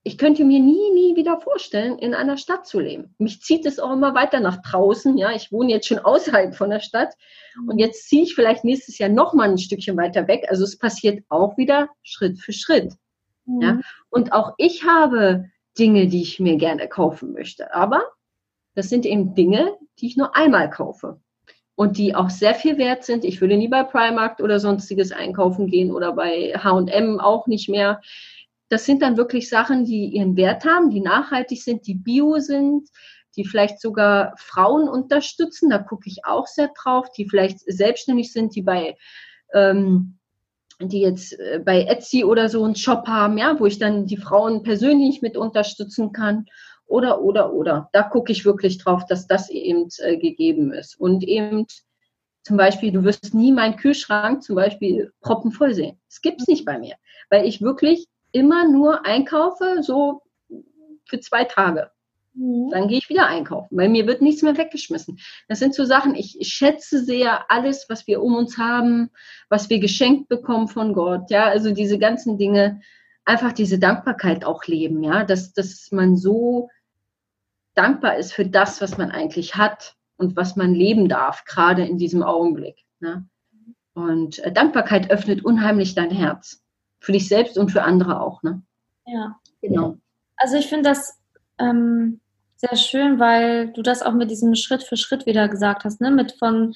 [0.03, 3.15] ich könnte mir nie, nie wieder vorstellen, in einer Stadt zu leben.
[3.17, 5.31] Mich zieht es auch immer weiter nach draußen, ja.
[5.31, 7.13] Ich wohne jetzt schon außerhalb von der Stadt
[7.67, 10.45] und jetzt ziehe ich vielleicht nächstes Jahr noch mal ein Stückchen weiter weg.
[10.49, 12.93] Also es passiert auch wieder Schritt für Schritt.
[13.45, 13.61] Mhm.
[13.61, 13.79] Ja?
[14.09, 15.45] Und auch ich habe
[15.77, 17.73] Dinge, die ich mir gerne kaufen möchte.
[17.73, 18.01] Aber
[18.75, 21.19] das sind eben Dinge, die ich nur einmal kaufe.
[21.77, 23.25] Und die auch sehr viel wert sind.
[23.25, 27.99] Ich würde nie bei Primark oder sonstiges einkaufen gehen oder bei H&M auch nicht mehr.
[28.69, 32.89] Das sind dann wirklich Sachen, die ihren Wert haben, die nachhaltig sind, die bio sind,
[33.35, 35.69] die vielleicht sogar Frauen unterstützen.
[35.69, 38.95] Da gucke ich auch sehr drauf, die vielleicht selbstständig sind, die bei
[39.53, 40.17] ähm,
[40.79, 44.17] die jetzt äh, bei Etsy oder so einen Shop haben, ja, wo ich dann die
[44.17, 46.45] Frauen persönlich mit unterstützen kann.
[46.87, 47.89] Oder, oder, oder.
[47.93, 50.99] Da gucke ich wirklich drauf, dass das eben äh, gegeben ist.
[50.99, 51.65] Und eben
[52.43, 55.99] zum Beispiel, du wirst nie meinen Kühlschrank zum Beispiel proppenvoll sehen.
[56.07, 56.95] Das gibt's nicht bei mir,
[57.31, 60.21] weil ich wirklich immer nur einkaufe, so
[61.05, 61.89] für zwei Tage.
[62.35, 62.69] Mhm.
[62.71, 65.19] Dann gehe ich wieder einkaufen, weil mir wird nichts mehr weggeschmissen.
[65.47, 69.09] Das sind so Sachen, ich, schätze sehr alles, was wir um uns haben,
[69.49, 71.29] was wir geschenkt bekommen von Gott.
[71.31, 72.81] Ja, also diese ganzen Dinge,
[73.23, 75.03] einfach diese Dankbarkeit auch leben.
[75.03, 76.69] Ja, dass, dass man so
[77.73, 81.97] dankbar ist für das, was man eigentlich hat und was man leben darf, gerade in
[81.97, 82.83] diesem Augenblick.
[82.99, 83.27] Ne?
[83.93, 86.61] Und äh, Dankbarkeit öffnet unheimlich dein Herz.
[86.99, 88.41] Für dich selbst und für andere auch.
[88.43, 88.63] Ne?
[89.05, 89.39] Ja.
[89.61, 89.97] Genau.
[90.37, 91.19] Also ich finde das
[91.59, 92.19] ähm,
[92.69, 96.11] sehr schön, weil du das auch mit diesem Schritt für Schritt wieder gesagt hast, ne?
[96.11, 96.73] Mit von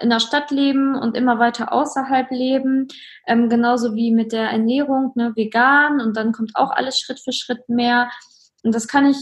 [0.00, 2.88] in der Stadt leben und immer weiter außerhalb leben,
[3.26, 5.32] ähm, genauso wie mit der Ernährung, ne?
[5.36, 8.10] vegan und dann kommt auch alles Schritt für Schritt mehr.
[8.62, 9.18] Und das kann ich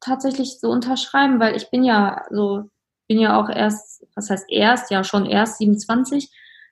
[0.00, 2.64] tatsächlich so unterschreiben, weil ich bin ja so,
[3.06, 6.30] bin ja auch erst, was heißt erst, ja schon erst 27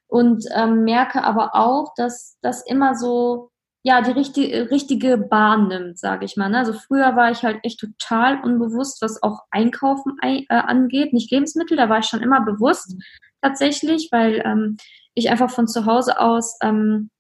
[0.08, 3.50] und ähm, merke aber auch, dass das immer so
[3.86, 6.48] ja, die richtige, richtige Bahn nimmt, sage ich mal.
[6.48, 6.58] Ne?
[6.58, 11.12] Also früher war ich halt echt total unbewusst, was auch Einkaufen äh, angeht.
[11.12, 13.00] Nicht Lebensmittel, da war ich schon immer bewusst
[13.40, 14.76] tatsächlich, weil ähm,
[15.14, 17.10] ich einfach von zu Hause aus ähm,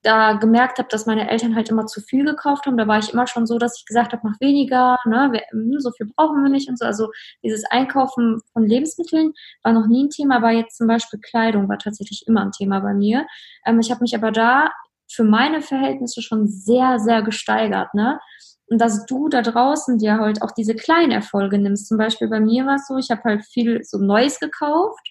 [0.00, 2.78] da gemerkt habe, dass meine Eltern halt immer zu viel gekauft haben.
[2.78, 5.28] Da war ich immer schon so, dass ich gesagt habe, mach weniger, ne?
[5.32, 6.86] Wir, hm, so viel brauchen wir nicht und so.
[6.86, 7.10] Also
[7.42, 11.76] dieses Einkaufen von Lebensmitteln war noch nie ein Thema, aber jetzt zum Beispiel Kleidung war
[11.76, 13.26] tatsächlich immer ein Thema bei mir.
[13.66, 14.70] Ähm, ich habe mich aber da
[15.10, 18.20] für meine Verhältnisse schon sehr, sehr gesteigert, ne?
[18.68, 21.88] Und dass du da draußen dir halt auch diese kleinen Erfolge nimmst.
[21.88, 25.04] Zum Beispiel bei mir war es so, ich habe halt viel so Neues gekauft.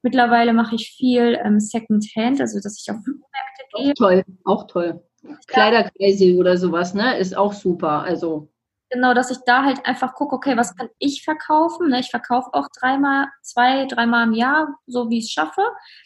[0.00, 3.90] Mittlerweile mache ich viel ähm, Secondhand, also dass ich auf Flohmärkte gehe.
[3.90, 5.02] Auch toll, auch toll.
[5.46, 7.18] Kleiderkreise oder sowas, ne?
[7.18, 8.02] Ist auch super.
[8.02, 8.48] Also
[8.92, 11.88] genau, dass ich da halt einfach gucke, okay, was kann ich verkaufen?
[11.90, 12.00] Ne?
[12.00, 15.62] Ich verkaufe auch dreimal, zwei, dreimal im Jahr, so wie ich es schaffe.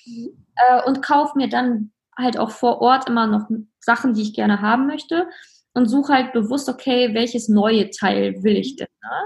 [0.06, 0.46] Mhm.
[0.56, 3.48] Äh, und kaufe mir dann halt auch vor Ort immer noch
[3.81, 5.29] Sachen, die ich gerne haben möchte
[5.74, 8.88] und suche halt bewusst, okay, welches neue Teil will ich denn?
[9.02, 9.20] Ne?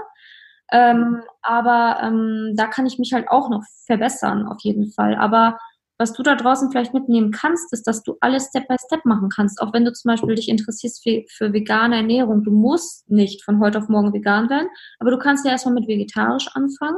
[0.73, 5.15] Ähm, aber ähm, da kann ich mich halt auch noch verbessern, auf jeden Fall.
[5.15, 5.57] Aber
[6.01, 9.29] was du da draußen vielleicht mitnehmen kannst, ist, dass du alles Step by Step machen
[9.29, 9.61] kannst.
[9.61, 12.43] Auch wenn du zum Beispiel dich interessierst für, für vegane Ernährung.
[12.43, 15.87] Du musst nicht von heute auf morgen vegan werden, aber du kannst ja erstmal mit
[15.87, 16.97] vegetarisch anfangen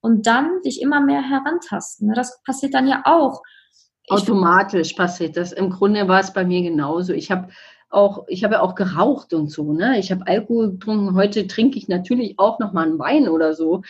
[0.00, 2.08] und dann dich immer mehr herantasten.
[2.08, 2.14] Ne?
[2.14, 3.40] Das passiert dann ja auch
[4.10, 5.52] Automatisch passiert das.
[5.52, 7.12] Im Grunde war es bei mir genauso.
[7.12, 7.48] Ich habe
[7.90, 9.98] auch, ich habe ja auch geraucht und so, ne?
[9.98, 11.14] Ich habe Alkohol getrunken.
[11.14, 13.82] Heute trinke ich natürlich auch noch mal einen Wein oder so,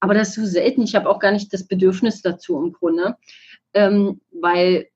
[0.00, 0.82] aber das ist so selten.
[0.82, 3.16] Ich habe auch gar nicht das Bedürfnis dazu im Grunde,
[3.74, 4.88] ähm, weil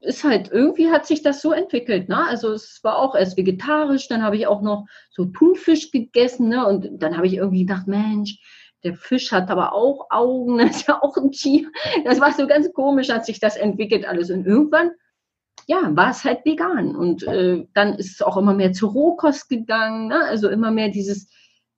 [0.00, 2.26] ist halt irgendwie hat sich das so entwickelt, ne?
[2.26, 6.66] Also es war auch erst vegetarisch, dann habe ich auch noch so Thunfisch gegessen, ne?
[6.66, 8.38] Und dann habe ich irgendwie gedacht, Mensch,
[8.84, 11.70] der Fisch hat aber auch Augen, das ist ja auch ein Tier.
[12.04, 14.30] Das war so ganz komisch, hat sich das entwickelt alles.
[14.30, 14.90] Und irgendwann,
[15.66, 16.96] ja, war es halt vegan.
[16.96, 20.08] Und äh, dann ist es auch immer mehr zur Rohkost gegangen.
[20.08, 20.24] Ne?
[20.24, 21.28] Also immer mehr dieses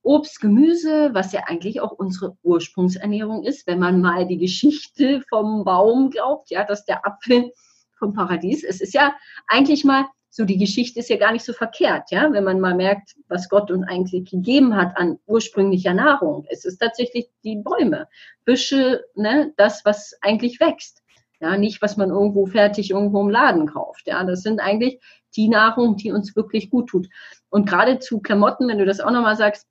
[0.02, 5.64] Obst, Gemüse, was ja eigentlich auch unsere Ursprungsernährung ist, wenn man mal die Geschichte vom
[5.64, 7.52] Baum glaubt, ja, dass der Apfel
[7.98, 8.74] vom Paradies ist.
[8.74, 9.14] Es ist ja
[9.46, 10.04] eigentlich mal
[10.36, 13.48] so die Geschichte ist ja gar nicht so verkehrt, ja, wenn man mal merkt, was
[13.48, 16.44] Gott uns eigentlich gegeben hat an ursprünglicher Nahrung.
[16.50, 18.08] Es ist tatsächlich die Bäume,
[18.44, 21.02] Büsche, ne, das, was eigentlich wächst.
[21.38, 24.08] Ja, nicht, was man irgendwo fertig irgendwo im Laden kauft.
[24.08, 24.98] Ja, das sind eigentlich
[25.36, 27.08] die Nahrung, die uns wirklich gut tut.
[27.48, 29.68] Und gerade zu Klamotten, wenn du das auch nochmal sagst,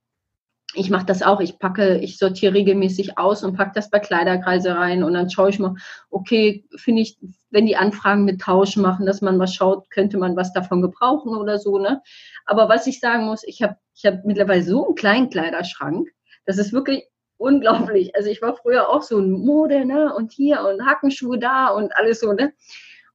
[0.73, 1.39] ich mache das auch.
[1.39, 5.49] Ich packe, ich sortiere regelmäßig aus und packe das bei Kleiderkreise rein und dann schaue
[5.49, 5.75] ich mal,
[6.09, 7.17] okay, finde ich,
[7.51, 11.35] wenn die Anfragen mit Tausch machen, dass man was schaut, könnte man was davon gebrauchen
[11.35, 12.01] oder so, ne?
[12.45, 16.09] Aber was ich sagen muss, ich habe ich hab mittlerweile so einen kleinen Kleiderschrank,
[16.45, 17.03] das ist wirklich
[17.37, 18.15] unglaublich.
[18.15, 20.13] Also ich war früher auch so ein Mode, ne?
[20.15, 22.53] Und hier und Hackenschuhe da und alles so, ne?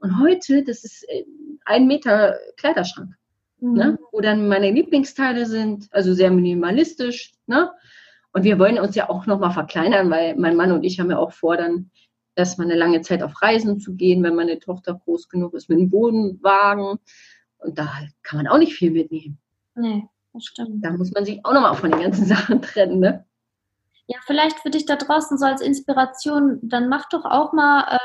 [0.00, 1.24] Und heute, das ist äh,
[1.64, 3.10] ein Meter Kleiderschrank.
[3.60, 3.68] Ne?
[3.68, 3.74] Mhm.
[3.76, 3.98] Ne?
[4.12, 7.34] wo dann meine Lieblingsteile sind, also sehr minimalistisch.
[7.46, 7.70] Ne?
[8.32, 11.18] Und wir wollen uns ja auch nochmal verkleinern, weil mein Mann und ich haben ja
[11.18, 11.90] auch vor, dann
[12.36, 15.78] erstmal eine lange Zeit auf Reisen zu gehen, wenn meine Tochter groß genug ist mit
[15.78, 16.98] dem Bodenwagen.
[17.58, 17.88] Und da
[18.22, 19.38] kann man auch nicht viel mitnehmen.
[19.74, 20.84] Nee, das stimmt.
[20.84, 23.24] Da muss man sich auch nochmal von den ganzen Sachen trennen, ne?
[24.06, 27.98] Ja, vielleicht für dich da draußen so als Inspiration, dann mach doch auch mal äh,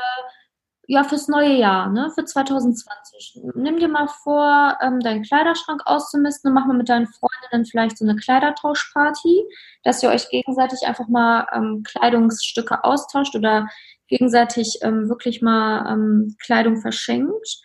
[0.86, 3.40] ja, fürs neue Jahr, ne, für 2020.
[3.54, 7.98] Nimm dir mal vor, ähm, deinen Kleiderschrank auszumisten und mach mal mit deinen Freundinnen vielleicht
[7.98, 9.44] so eine Kleidertauschparty,
[9.82, 13.68] dass ihr euch gegenseitig einfach mal ähm, Kleidungsstücke austauscht oder
[14.08, 17.60] gegenseitig ähm, wirklich mal ähm, Kleidung verschenkt.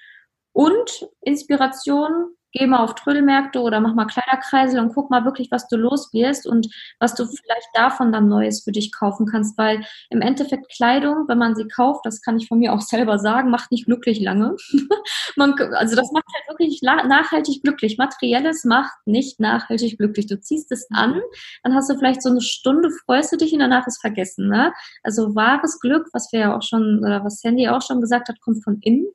[0.54, 5.68] Und Inspiration geh mal auf Trödelmärkte oder mach mal Kleiderkreisel und guck mal wirklich, was
[5.68, 6.68] du los wirst und
[7.00, 11.38] was du vielleicht davon dann Neues für dich kaufen kannst, weil im Endeffekt Kleidung, wenn
[11.38, 14.56] man sie kauft, das kann ich von mir auch selber sagen, macht nicht glücklich lange.
[15.36, 17.98] man, also das macht halt wirklich nachhaltig glücklich.
[17.98, 20.28] Materielles macht nicht nachhaltig glücklich.
[20.28, 21.22] Du ziehst es an,
[21.64, 24.50] dann hast du vielleicht so eine Stunde, freust du dich und danach ist vergessen.
[24.50, 24.74] Ne?
[25.04, 28.40] Also wahres Glück, was wir ja auch schon, oder was Sandy auch schon gesagt hat,
[28.42, 29.08] kommt von innen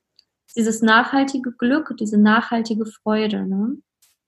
[0.56, 3.46] dieses nachhaltige Glück, diese nachhaltige Freude.
[3.46, 3.76] Ne?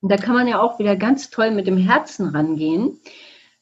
[0.00, 3.00] Und da kann man ja auch wieder ganz toll mit dem Herzen rangehen.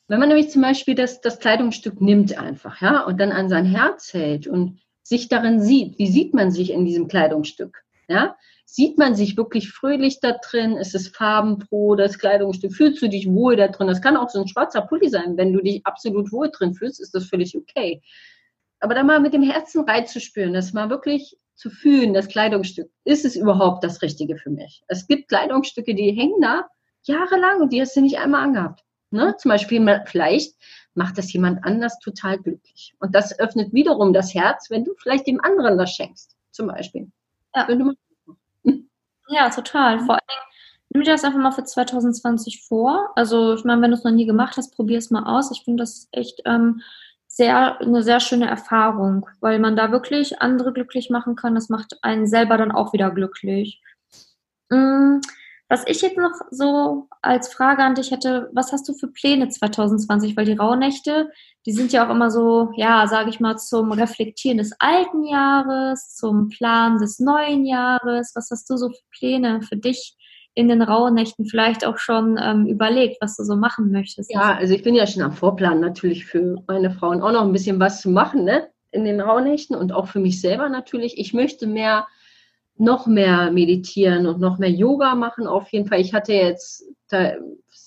[0.09, 3.65] Wenn man nämlich zum Beispiel das, das Kleidungsstück nimmt einfach, ja, und dann an sein
[3.65, 8.37] Herz hält und sich darin sieht, wie sieht man sich in diesem Kleidungsstück, ja?
[8.67, 10.77] Sieht man sich wirklich fröhlich da drin?
[10.77, 12.75] Ist es farbenfroh, das Kleidungsstück?
[12.75, 13.87] Fühlst du dich wohl da drin?
[13.87, 15.37] Das kann auch so ein schwarzer Pulli sein.
[15.37, 18.03] Wenn du dich absolut wohl drin fühlst, ist das völlig okay.
[18.81, 23.25] Aber da mal mit dem Herzen reinzuspüren, das mal wirklich zu fühlen, das Kleidungsstück, ist
[23.25, 24.83] es überhaupt das Richtige für mich?
[24.89, 26.69] Es gibt Kleidungsstücke, die hängen da
[27.03, 28.83] jahrelang und die hast du nicht einmal angehabt.
[29.11, 29.37] Ne?
[29.39, 30.55] Zum Beispiel, vielleicht
[30.95, 32.95] macht das jemand anders total glücklich.
[32.99, 37.11] Und das öffnet wiederum das Herz, wenn du vielleicht dem anderen das schenkst, zum Beispiel.
[37.55, 37.69] Ja,
[39.29, 40.01] ja total.
[40.01, 40.41] Vor allem,
[40.91, 43.13] nimm dir das einfach mal für 2020 vor.
[43.15, 45.51] Also, ich meine, wenn du es noch nie gemacht hast, probier es mal aus.
[45.53, 46.81] Ich finde das echt ähm,
[47.35, 51.57] sehr, eine sehr schöne Erfahrung, weil man da wirklich andere glücklich machen kann.
[51.57, 53.83] Das macht einen selber dann auch wieder glücklich.
[54.71, 55.19] Mm,
[55.69, 59.49] was ich jetzt noch so als Frage an dich hätte, was hast du für Pläne
[59.49, 60.37] 2020?
[60.37, 61.33] Weil die Rauhnächte,
[61.67, 66.15] die sind ja auch immer so, ja, sage ich mal, zum Reflektieren des alten Jahres,
[66.15, 68.33] zum Plan des neuen Jahres.
[68.37, 70.17] Was hast du so für Pläne für dich
[70.55, 74.33] in den Rauhnächten vielleicht auch schon ähm, überlegt, was du so machen möchtest?
[74.33, 77.53] Ja, also ich bin ja schon am Vorplan natürlich für meine Frauen auch noch ein
[77.53, 78.69] bisschen was zu machen, ne?
[78.93, 81.19] In den Rauhnächten und auch für mich selber natürlich.
[81.19, 82.07] Ich möchte mehr,
[82.77, 86.01] noch mehr meditieren und noch mehr Yoga machen auf jeden Fall.
[86.01, 86.85] Ich hatte jetzt,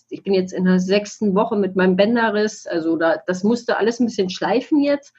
[0.10, 4.02] ich bin jetzt in der sechsten Woche mit meinem Bänderriss, also da, das musste alles
[4.02, 5.14] ein bisschen schleifen jetzt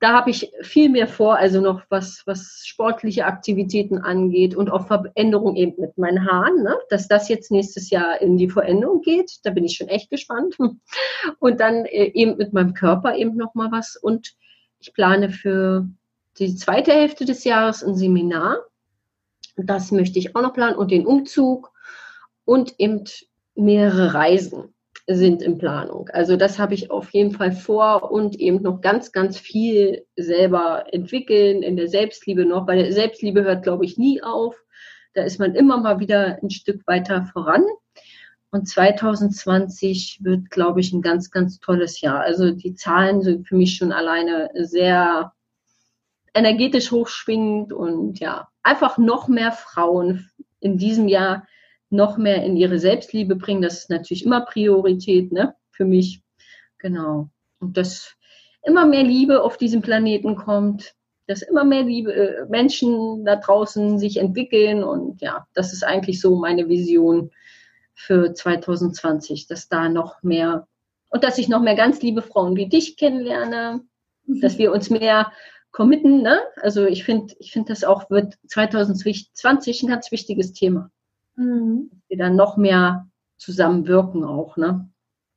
[0.00, 4.86] da habe ich viel mehr vor, also noch was, was sportliche Aktivitäten angeht und auch
[4.86, 6.76] Veränderung eben mit meinen Haaren, ne?
[6.90, 9.38] dass das jetzt nächstes Jahr in die Veränderung geht.
[9.44, 10.56] Da bin ich schon echt gespannt.
[11.38, 13.96] Und dann äh, eben mit meinem Körper eben noch mal was.
[13.96, 14.34] Und
[14.78, 15.88] ich plane für
[16.38, 18.58] die zweite Hälfte des Jahres ein Seminar.
[19.56, 21.72] Das möchte ich auch noch planen und den Umzug
[22.44, 23.04] und eben
[23.54, 24.73] mehrere Reisen
[25.06, 26.08] sind in Planung.
[26.12, 30.86] Also das habe ich auf jeden Fall vor und eben noch ganz, ganz viel selber
[30.92, 34.56] entwickeln, in der Selbstliebe noch, weil der Selbstliebe hört, glaube ich, nie auf.
[35.12, 37.64] Da ist man immer mal wieder ein Stück weiter voran.
[38.50, 42.20] Und 2020 wird, glaube ich, ein ganz, ganz tolles Jahr.
[42.20, 45.32] Also die Zahlen sind für mich schon alleine sehr
[46.34, 51.46] energetisch hochschwingend und ja, einfach noch mehr Frauen in diesem Jahr
[51.90, 53.62] noch mehr in ihre Selbstliebe bringen.
[53.62, 56.22] Das ist natürlich immer Priorität ne, für mich.
[56.78, 57.30] Genau.
[57.60, 58.14] Und dass
[58.62, 60.94] immer mehr Liebe auf diesem Planeten kommt,
[61.26, 64.84] dass immer mehr Liebe, äh, Menschen da draußen sich entwickeln.
[64.84, 67.30] Und ja, das ist eigentlich so meine Vision
[67.94, 70.66] für 2020, dass da noch mehr
[71.10, 73.82] und dass ich noch mehr ganz liebe Frauen wie dich kennenlerne,
[74.26, 74.40] mhm.
[74.40, 75.30] dass wir uns mehr
[75.70, 76.22] committen.
[76.22, 76.40] Ne?
[76.60, 80.90] Also ich finde, ich finde, das auch wird 2020 ein ganz wichtiges Thema.
[81.36, 81.90] Mhm.
[82.10, 84.88] Die dann noch mehr zusammenwirken auch, ne?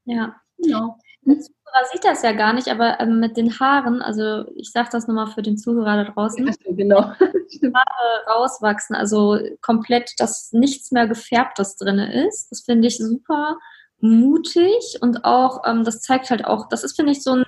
[0.06, 0.36] Ja.
[0.58, 0.98] Genau.
[1.26, 4.90] Der Zuhörer sieht das ja gar nicht, aber ähm, mit den Haaren, also ich sage
[4.92, 6.48] das nochmal für den Zuhörer da draußen.
[6.48, 7.02] Ja, genau.
[7.02, 12.50] Haare rauswachsen, also komplett, dass nichts mehr gefärbtes drin ist.
[12.52, 13.58] Das finde ich super
[14.00, 17.46] mutig und auch, ähm, das zeigt halt auch, das ist, finde ich, so ein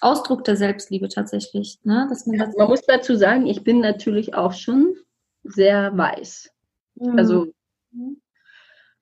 [0.00, 1.80] Ausdruck der Selbstliebe tatsächlich.
[1.84, 2.06] Ne?
[2.08, 4.94] Dass man, ja, man muss dazu sagen, ich bin natürlich auch schon
[5.42, 6.50] sehr weiß.
[6.96, 7.18] Mhm.
[7.18, 7.46] Also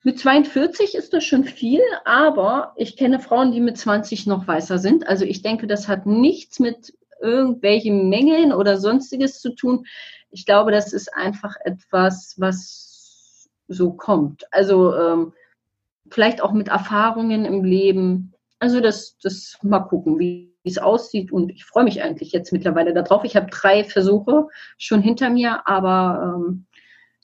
[0.03, 4.77] mit 42 ist das schon viel, aber ich kenne Frauen, die mit 20 noch weißer
[4.77, 5.07] sind.
[5.07, 9.85] Also ich denke, das hat nichts mit irgendwelchen Mängeln oder sonstiges zu tun.
[10.29, 14.43] Ich glaube, das ist einfach etwas, was so kommt.
[14.51, 15.33] Also ähm,
[16.11, 18.33] vielleicht auch mit Erfahrungen im Leben.
[18.59, 21.31] Also das, das mal gucken, wie es aussieht.
[21.31, 23.23] Und ich freue mich eigentlich jetzt mittlerweile darauf.
[23.23, 26.65] Ich habe drei Versuche schon hinter mir, aber ähm,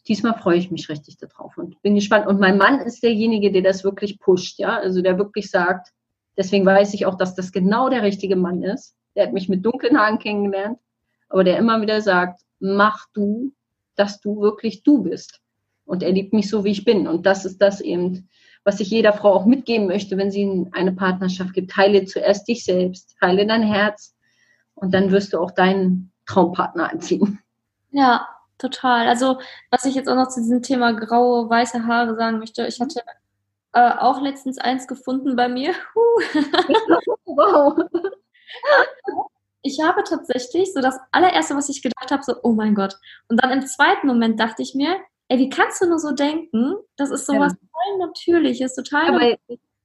[0.07, 2.27] diesmal freue ich mich richtig darauf und bin gespannt.
[2.27, 5.89] Und mein Mann ist derjenige, der das wirklich pusht, ja, also der wirklich sagt,
[6.37, 8.95] deswegen weiß ich auch, dass das genau der richtige Mann ist.
[9.15, 10.79] Der hat mich mit dunklen Haaren kennengelernt,
[11.29, 13.53] aber der immer wieder sagt, mach du,
[13.95, 15.41] dass du wirklich du bist.
[15.85, 17.07] Und er liebt mich so, wie ich bin.
[17.07, 18.29] Und das ist das eben,
[18.63, 21.75] was ich jeder Frau auch mitgeben möchte, wenn sie eine Partnerschaft gibt.
[21.75, 24.15] Heile zuerst dich selbst, heile dein Herz
[24.75, 27.39] und dann wirst du auch deinen Traumpartner anziehen.
[27.91, 28.25] Ja,
[28.61, 29.07] total.
[29.07, 29.39] Also,
[29.69, 33.01] was ich jetzt auch noch zu diesem Thema graue, weiße Haare sagen möchte, ich hatte
[33.73, 35.73] äh, auch letztens eins gefunden bei mir.
[37.25, 37.77] wow.
[39.63, 42.97] Ich habe tatsächlich so das allererste, was ich gedacht habe, so, oh mein Gott.
[43.27, 44.97] Und dann im zweiten Moment dachte ich mir,
[45.27, 46.75] ey, wie kannst du nur so denken?
[46.97, 47.67] Das ist sowas ja.
[47.67, 49.15] total Natürliches, total.
[49.15, 49.37] Aber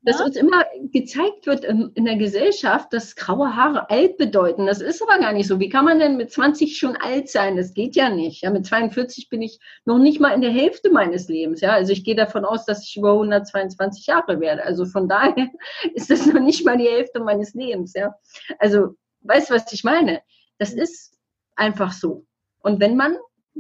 [0.07, 4.66] dass uns immer gezeigt wird in, der Gesellschaft, dass graue Haare alt bedeuten.
[4.66, 5.59] Das ist aber gar nicht so.
[5.59, 7.57] Wie kann man denn mit 20 schon alt sein?
[7.57, 8.42] Das geht ja nicht.
[8.42, 11.61] Ja, mit 42 bin ich noch nicht mal in der Hälfte meines Lebens.
[11.61, 14.62] Ja, also ich gehe davon aus, dass ich über 122 Jahre werde.
[14.62, 15.48] Also von daher
[15.94, 17.92] ist das noch nicht mal die Hälfte meines Lebens.
[17.94, 18.14] Ja,
[18.61, 20.22] also weißt du, was ich meine?
[20.59, 21.18] Das ist
[21.57, 22.24] einfach so.
[22.61, 23.16] Und wenn man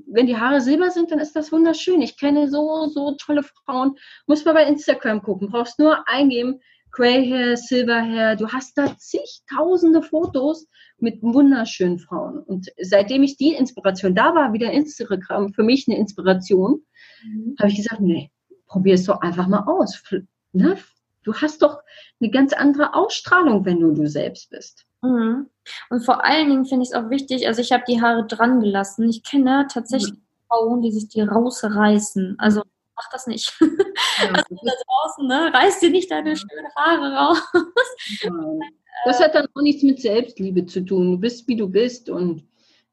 [0.06, 2.02] wenn die Haare silber sind, dann ist das wunderschön.
[2.02, 3.96] Ich kenne so, so tolle Frauen.
[4.26, 5.48] Muss man bei Instagram gucken.
[5.48, 8.36] Brauchst nur eingeben, Grey Hair, Silver Hair.
[8.36, 10.66] Du hast da zigtausende Fotos
[10.98, 12.38] mit wunderschönen Frauen.
[12.38, 16.82] Und seitdem ich die Inspiration, da war wieder Instagram für mich eine Inspiration,
[17.24, 17.56] mhm.
[17.58, 18.30] habe ich gesagt, nee,
[18.66, 20.02] probier es doch einfach mal aus.
[20.52, 20.78] Ne?
[21.22, 21.80] Du hast doch
[22.20, 24.86] eine ganz andere Ausstrahlung, wenn du du selbst bist.
[25.02, 25.50] Mhm.
[25.90, 28.60] Und vor allen Dingen finde ich es auch wichtig, also ich habe die Haare dran
[28.60, 29.08] gelassen.
[29.08, 30.22] Ich kenne tatsächlich mhm.
[30.48, 32.36] Frauen, die sich die rausreißen.
[32.38, 32.62] Also
[32.96, 33.56] mach das nicht.
[33.60, 33.66] Ja.
[34.18, 35.50] Also da draußen, ne?
[35.52, 37.42] Reiß dir nicht deine schönen Haare raus.
[38.22, 38.30] Ja.
[39.04, 41.12] Das hat dann auch nichts mit Selbstliebe zu tun.
[41.12, 42.42] Du bist, wie du bist und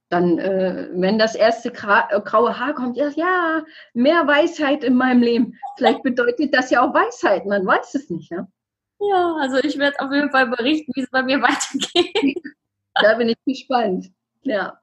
[0.09, 3.63] dann, äh, wenn das erste äh, graue Haar kommt, ja, ja,
[3.93, 5.57] mehr Weisheit in meinem Leben.
[5.77, 8.47] Vielleicht bedeutet das ja auch Weisheit, man weiß es nicht, ja.
[8.99, 12.37] Ja, also ich werde auf jeden Fall berichten, wie es bei mir weitergeht.
[13.01, 14.11] Da bin ich gespannt.
[14.43, 14.79] Ja.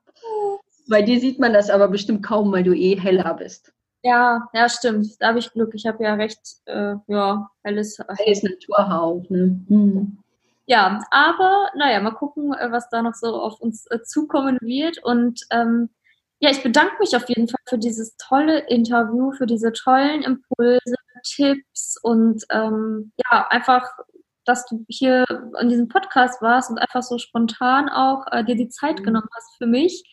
[0.88, 3.72] Bei dir sieht man das aber bestimmt kaum, weil du eh heller bist.
[4.02, 5.20] Ja, ja, stimmt.
[5.20, 5.74] Da habe ich Glück.
[5.74, 9.30] Ich habe ja recht, äh, ja, helles, helles Naturhaut.
[9.30, 9.60] Ne?
[9.68, 10.18] Hm.
[10.66, 15.02] Ja, aber naja, mal gucken, äh, was da noch so auf uns äh, zukommen wird.
[15.04, 15.90] Und ähm,
[16.38, 20.94] ja, ich bedanke mich auf jeden Fall für dieses tolle Interview, für diese tollen Impulse,
[21.22, 23.86] Tipps und ähm, ja, einfach,
[24.44, 25.24] dass du hier
[25.54, 29.04] an diesem Podcast warst und einfach so spontan auch äh, dir die Zeit mhm.
[29.04, 30.04] genommen hast für mich.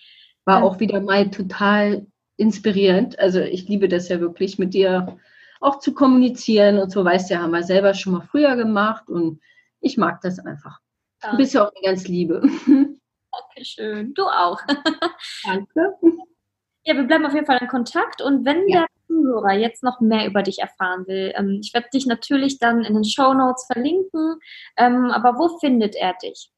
[0.45, 2.07] War ähm, auch wieder mal total
[2.37, 3.17] inspirierend.
[3.19, 5.17] Also ich liebe das ja wirklich mit dir
[5.59, 9.09] auch zu kommunizieren und so, weißt du, ja, haben wir selber schon mal früher gemacht
[9.09, 9.41] und
[9.79, 10.79] ich mag das einfach.
[11.23, 11.31] Ja.
[11.31, 12.41] Du bist ja auch eine ganz Liebe.
[13.55, 14.13] Dankeschön.
[14.13, 14.59] Du auch.
[15.43, 15.93] Danke.
[16.87, 18.79] Ja, wir bleiben auf jeden Fall in Kontakt und wenn ja.
[18.79, 22.85] der Zuhörer jetzt noch mehr über dich erfahren will, ähm, ich werde dich natürlich dann
[22.85, 24.39] in den Show Notes verlinken,
[24.77, 26.49] ähm, aber wo findet er dich?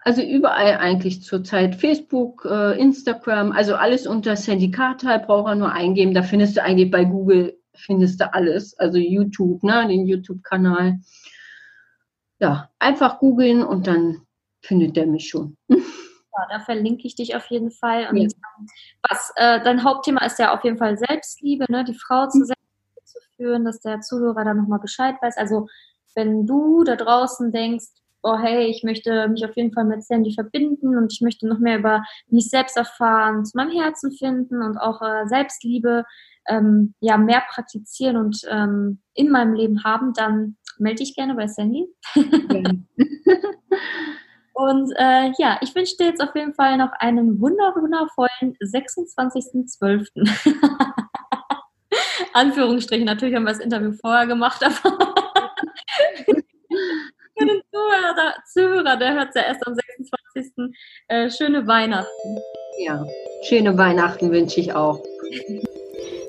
[0.00, 1.76] Also überall eigentlich zurzeit.
[1.76, 6.12] Facebook, äh, Instagram, also alles unter Sandy Carter, braucht er nur eingeben.
[6.12, 8.78] Da findest du eigentlich bei Google, findest du alles.
[8.78, 10.98] Also YouTube, ne, den YouTube-Kanal.
[12.38, 14.26] Ja, einfach googeln und dann
[14.60, 15.56] findet der mich schon.
[16.50, 18.08] Da verlinke ich dich auf jeden Fall.
[18.10, 18.28] Und ja.
[19.08, 21.84] was äh, dein Hauptthema ist ja auf jeden Fall Selbstliebe, ne?
[21.84, 22.44] die Frau zu mhm.
[22.44, 25.36] Selbstliebe zu führen, dass der Zuhörer da nochmal Bescheid weiß.
[25.36, 25.68] Also
[26.14, 27.86] wenn du da draußen denkst,
[28.22, 31.58] oh hey, ich möchte mich auf jeden Fall mit Sandy verbinden und ich möchte noch
[31.58, 36.04] mehr über mich selbst erfahren, zu meinem Herzen finden und auch äh, Selbstliebe
[36.48, 41.46] ähm, ja mehr praktizieren und ähm, in meinem Leben haben, dann melde dich gerne bei
[41.46, 41.86] Sandy.
[42.14, 42.70] Ja.
[44.54, 50.06] Und äh, ja, ich wünsche dir jetzt auf jeden Fall noch einen wundervollen 26.12.
[52.32, 54.74] Anführungsstrichen, natürlich haben wir das Interview vorher gemacht, aber
[56.24, 60.74] für den Zuhörer, Zuhörer, der hört es ja erst am 26.
[61.08, 62.38] Äh, schöne Weihnachten.
[62.78, 63.04] Ja,
[63.42, 65.02] schöne Weihnachten wünsche ich auch.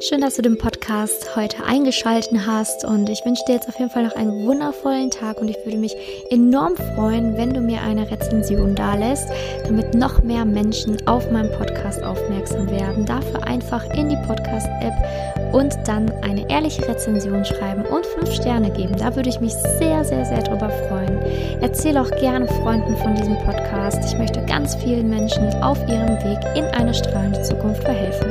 [0.02, 3.90] Schön, dass du den Podcast heute eingeschalten hast und ich wünsche dir jetzt auf jeden
[3.90, 5.96] Fall noch einen wundervollen Tag und ich würde mich
[6.30, 9.30] enorm freuen, wenn du mir eine Rezension dalässt,
[9.64, 13.06] damit noch mehr Menschen auf meinen Podcast aufmerksam werden.
[13.06, 18.98] Dafür einfach in die Podcast-App und dann eine ehrliche Rezension schreiben und fünf Sterne geben.
[18.98, 21.18] Da würde ich mich sehr, sehr, sehr drüber freuen.
[21.62, 24.04] Erzähle auch gerne Freunden von diesem Podcast.
[24.06, 28.30] Ich möchte ganz vielen Menschen auf ihrem Weg in eine strahlende Zukunft verhelfen.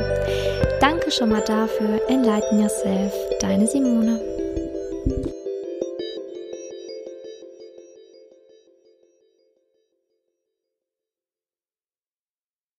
[0.79, 1.99] Danke schon mal dafür.
[2.09, 3.13] Enlighten Yourself.
[3.41, 4.34] Deine Simone.